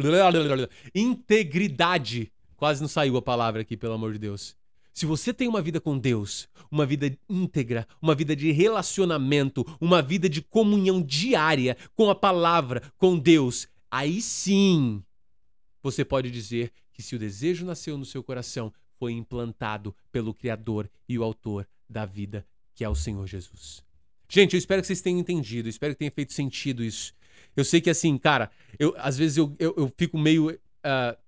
integridade. 0.93 2.33
Quase 2.57 2.81
não 2.81 2.89
saiu 2.89 3.17
a 3.17 3.23
palavra 3.23 3.63
aqui, 3.63 3.77
pelo 3.77 3.95
amor 3.95 4.13
de 4.13 4.19
Deus. 4.19 4.57
Se 4.93 5.07
você 5.07 5.33
tem 5.33 5.47
uma 5.47 5.63
vida 5.63 5.81
com 5.81 5.97
Deus, 5.97 6.49
uma 6.69 6.85
vida 6.85 7.17
íntegra, 7.29 7.87
uma 8.03 8.15
vida 8.15 8.35
de 8.35 8.51
relacionamento, 8.51 9.65
uma 9.81 10.03
vida 10.03 10.29
de 10.29 10.43
comunhão 10.43 11.01
diária 11.01 11.77
com 11.95 12.11
a 12.11 12.15
palavra, 12.15 12.83
com 12.99 13.17
Deus, 13.17 13.69
aí 13.89 14.21
sim 14.21 15.03
você 15.81 16.05
pode 16.05 16.31
dizer 16.31 16.73
que 16.93 17.03
se 17.03 17.15
o 17.15 17.19
desejo 17.19 17.65
nasceu 17.65 17.97
no 17.97 18.05
seu 18.05 18.23
coração, 18.23 18.73
foi 18.99 19.13
implantado 19.13 19.95
pelo 20.13 20.35
Criador 20.35 20.91
e 21.09 21.19
o 21.19 21.23
Autor 21.23 21.67
da 21.89 22.05
vida, 22.05 22.45
que 22.75 22.85
é 22.85 22.89
o 22.89 22.95
Senhor 22.95 23.27
Jesus. 23.27 23.83
Gente, 24.31 24.55
eu 24.55 24.59
espero 24.59 24.81
que 24.81 24.87
vocês 24.87 25.01
tenham 25.01 25.19
entendido, 25.19 25.69
espero 25.69 25.93
que 25.93 25.99
tenha 25.99 26.11
feito 26.13 26.33
sentido 26.33 26.85
isso. 26.85 27.13
Eu 27.57 27.65
sei 27.65 27.81
que 27.81 27.91
assim, 27.91 28.17
cara, 28.17 28.49
eu, 28.79 28.95
às 28.97 29.19
vezes 29.19 29.37
eu, 29.37 29.53
eu, 29.59 29.75
eu 29.77 29.93
fico 29.99 30.17
meio 30.17 30.51
uh, 30.51 31.19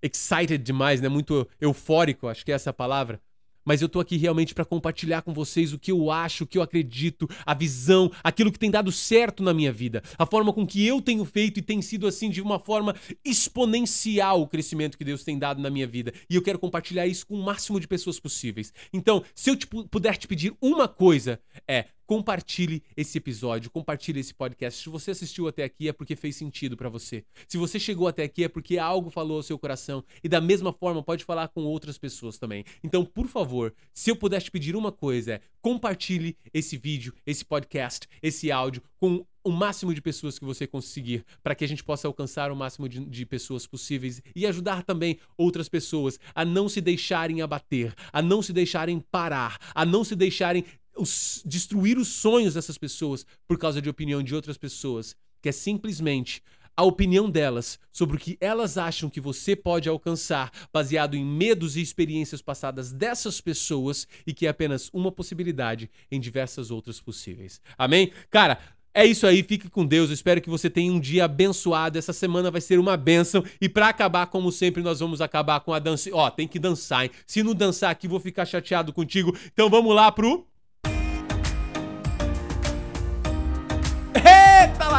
excited 0.00 0.58
demais, 0.58 1.00
né? 1.00 1.08
Muito 1.08 1.48
eufórico, 1.60 2.28
acho 2.28 2.44
que 2.44 2.52
é 2.52 2.54
essa 2.54 2.70
a 2.70 2.72
palavra 2.72 3.20
mas 3.64 3.80
eu 3.80 3.88
tô 3.88 4.00
aqui 4.00 4.16
realmente 4.16 4.54
para 4.54 4.64
compartilhar 4.64 5.22
com 5.22 5.32
vocês 5.32 5.72
o 5.72 5.78
que 5.78 5.92
eu 5.92 6.10
acho, 6.10 6.44
o 6.44 6.46
que 6.46 6.58
eu 6.58 6.62
acredito, 6.62 7.28
a 7.44 7.54
visão, 7.54 8.10
aquilo 8.22 8.50
que 8.50 8.58
tem 8.58 8.70
dado 8.70 8.90
certo 8.90 9.42
na 9.42 9.54
minha 9.54 9.72
vida, 9.72 10.02
a 10.18 10.26
forma 10.26 10.52
com 10.52 10.66
que 10.66 10.84
eu 10.86 11.00
tenho 11.00 11.24
feito 11.24 11.58
e 11.58 11.62
tem 11.62 11.80
sido 11.80 12.06
assim 12.06 12.30
de 12.30 12.40
uma 12.40 12.58
forma 12.58 12.94
exponencial 13.24 14.42
o 14.42 14.48
crescimento 14.48 14.98
que 14.98 15.04
Deus 15.04 15.24
tem 15.24 15.38
dado 15.38 15.60
na 15.60 15.70
minha 15.70 15.86
vida. 15.86 16.12
E 16.28 16.34
eu 16.34 16.42
quero 16.42 16.58
compartilhar 16.58 17.06
isso 17.06 17.26
com 17.26 17.34
o 17.34 17.42
máximo 17.42 17.78
de 17.78 17.86
pessoas 17.86 18.18
possíveis. 18.18 18.72
Então, 18.92 19.22
se 19.34 19.50
eu 19.50 19.56
te, 19.56 19.66
puder 19.66 20.16
te 20.16 20.26
pedir 20.26 20.54
uma 20.60 20.88
coisa, 20.88 21.40
é 21.66 21.86
compartilhe 22.06 22.82
esse 22.96 23.18
episódio, 23.18 23.70
compartilhe 23.70 24.20
esse 24.20 24.34
podcast. 24.34 24.82
Se 24.82 24.88
você 24.88 25.10
assistiu 25.10 25.48
até 25.48 25.64
aqui 25.64 25.88
é 25.88 25.92
porque 25.92 26.16
fez 26.16 26.36
sentido 26.36 26.76
para 26.76 26.88
você. 26.88 27.24
Se 27.48 27.56
você 27.56 27.78
chegou 27.78 28.08
até 28.08 28.24
aqui 28.24 28.44
é 28.44 28.48
porque 28.48 28.78
algo 28.78 29.10
falou 29.10 29.38
ao 29.38 29.42
seu 29.42 29.58
coração 29.58 30.04
e 30.22 30.28
da 30.28 30.40
mesma 30.40 30.72
forma 30.72 31.02
pode 31.02 31.24
falar 31.24 31.48
com 31.48 31.62
outras 31.64 31.98
pessoas 31.98 32.38
também. 32.38 32.64
Então, 32.82 33.04
por 33.04 33.26
favor, 33.26 33.74
se 33.92 34.10
eu 34.10 34.16
pudesse 34.16 34.46
te 34.46 34.50
pedir 34.50 34.76
uma 34.76 34.92
coisa, 34.92 35.34
é 35.34 35.40
compartilhe 35.60 36.36
esse 36.52 36.76
vídeo, 36.76 37.14
esse 37.24 37.44
podcast, 37.44 38.08
esse 38.22 38.50
áudio 38.50 38.82
com 38.98 39.24
o 39.44 39.50
máximo 39.50 39.92
de 39.92 40.00
pessoas 40.00 40.38
que 40.38 40.44
você 40.44 40.66
conseguir, 40.66 41.24
para 41.42 41.54
que 41.54 41.64
a 41.64 41.68
gente 41.68 41.82
possa 41.82 42.06
alcançar 42.06 42.52
o 42.52 42.56
máximo 42.56 42.88
de, 42.88 43.04
de, 43.04 43.26
pessoas 43.26 43.66
possíveis 43.66 44.22
e 44.36 44.46
ajudar 44.46 44.84
também 44.84 45.18
outras 45.36 45.68
pessoas 45.68 46.18
a 46.34 46.44
não 46.44 46.68
se 46.68 46.80
deixarem 46.80 47.42
abater, 47.42 47.92
a 48.12 48.22
não 48.22 48.40
se 48.40 48.52
deixarem 48.52 49.00
parar, 49.00 49.58
a 49.74 49.84
não 49.84 50.04
se 50.04 50.14
deixarem 50.14 50.64
os, 50.96 51.42
destruir 51.44 51.98
os 51.98 52.08
sonhos 52.08 52.54
dessas 52.54 52.78
pessoas 52.78 53.26
por 53.46 53.58
causa 53.58 53.80
de 53.80 53.88
opinião 53.88 54.22
de 54.22 54.34
outras 54.34 54.56
pessoas, 54.56 55.16
que 55.40 55.48
é 55.48 55.52
simplesmente 55.52 56.42
a 56.76 56.82
opinião 56.82 57.30
delas 57.30 57.78
sobre 57.92 58.16
o 58.16 58.18
que 58.18 58.38
elas 58.40 58.78
acham 58.78 59.10
que 59.10 59.20
você 59.20 59.54
pode 59.54 59.88
alcançar, 59.88 60.50
baseado 60.72 61.14
em 61.14 61.24
medos 61.24 61.76
e 61.76 61.82
experiências 61.82 62.40
passadas 62.40 62.92
dessas 62.92 63.40
pessoas 63.40 64.06
e 64.26 64.32
que 64.32 64.46
é 64.46 64.50
apenas 64.50 64.88
uma 64.92 65.12
possibilidade 65.12 65.90
em 66.10 66.18
diversas 66.18 66.70
outras 66.70 67.00
possíveis. 67.00 67.60
Amém? 67.76 68.10
Cara, 68.30 68.58
é 68.94 69.06
isso 69.06 69.26
aí, 69.26 69.42
fique 69.42 69.70
com 69.70 69.86
Deus. 69.86 70.10
Eu 70.10 70.14
espero 70.14 70.40
que 70.40 70.50
você 70.50 70.68
tenha 70.68 70.92
um 70.92 71.00
dia 71.00 71.24
abençoado. 71.24 71.98
Essa 71.98 72.12
semana 72.12 72.50
vai 72.50 72.60
ser 72.60 72.78
uma 72.78 72.96
benção. 72.96 73.42
E 73.60 73.68
para 73.68 73.88
acabar, 73.88 74.26
como 74.26 74.52
sempre, 74.52 74.82
nós 74.82 75.00
vamos 75.00 75.22
acabar 75.22 75.60
com 75.60 75.72
a 75.72 75.78
dança. 75.78 76.10
Ó, 76.12 76.30
tem 76.30 76.46
que 76.46 76.58
dançar, 76.58 77.04
hein? 77.04 77.10
Se 77.26 77.42
não 77.42 77.54
dançar 77.54 77.90
aqui, 77.90 78.06
vou 78.06 78.20
ficar 78.20 78.44
chateado 78.44 78.92
contigo. 78.92 79.34
Então 79.52 79.70
vamos 79.70 79.94
lá 79.94 80.12
pro 80.12 80.46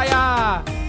Yeah. 0.06 0.83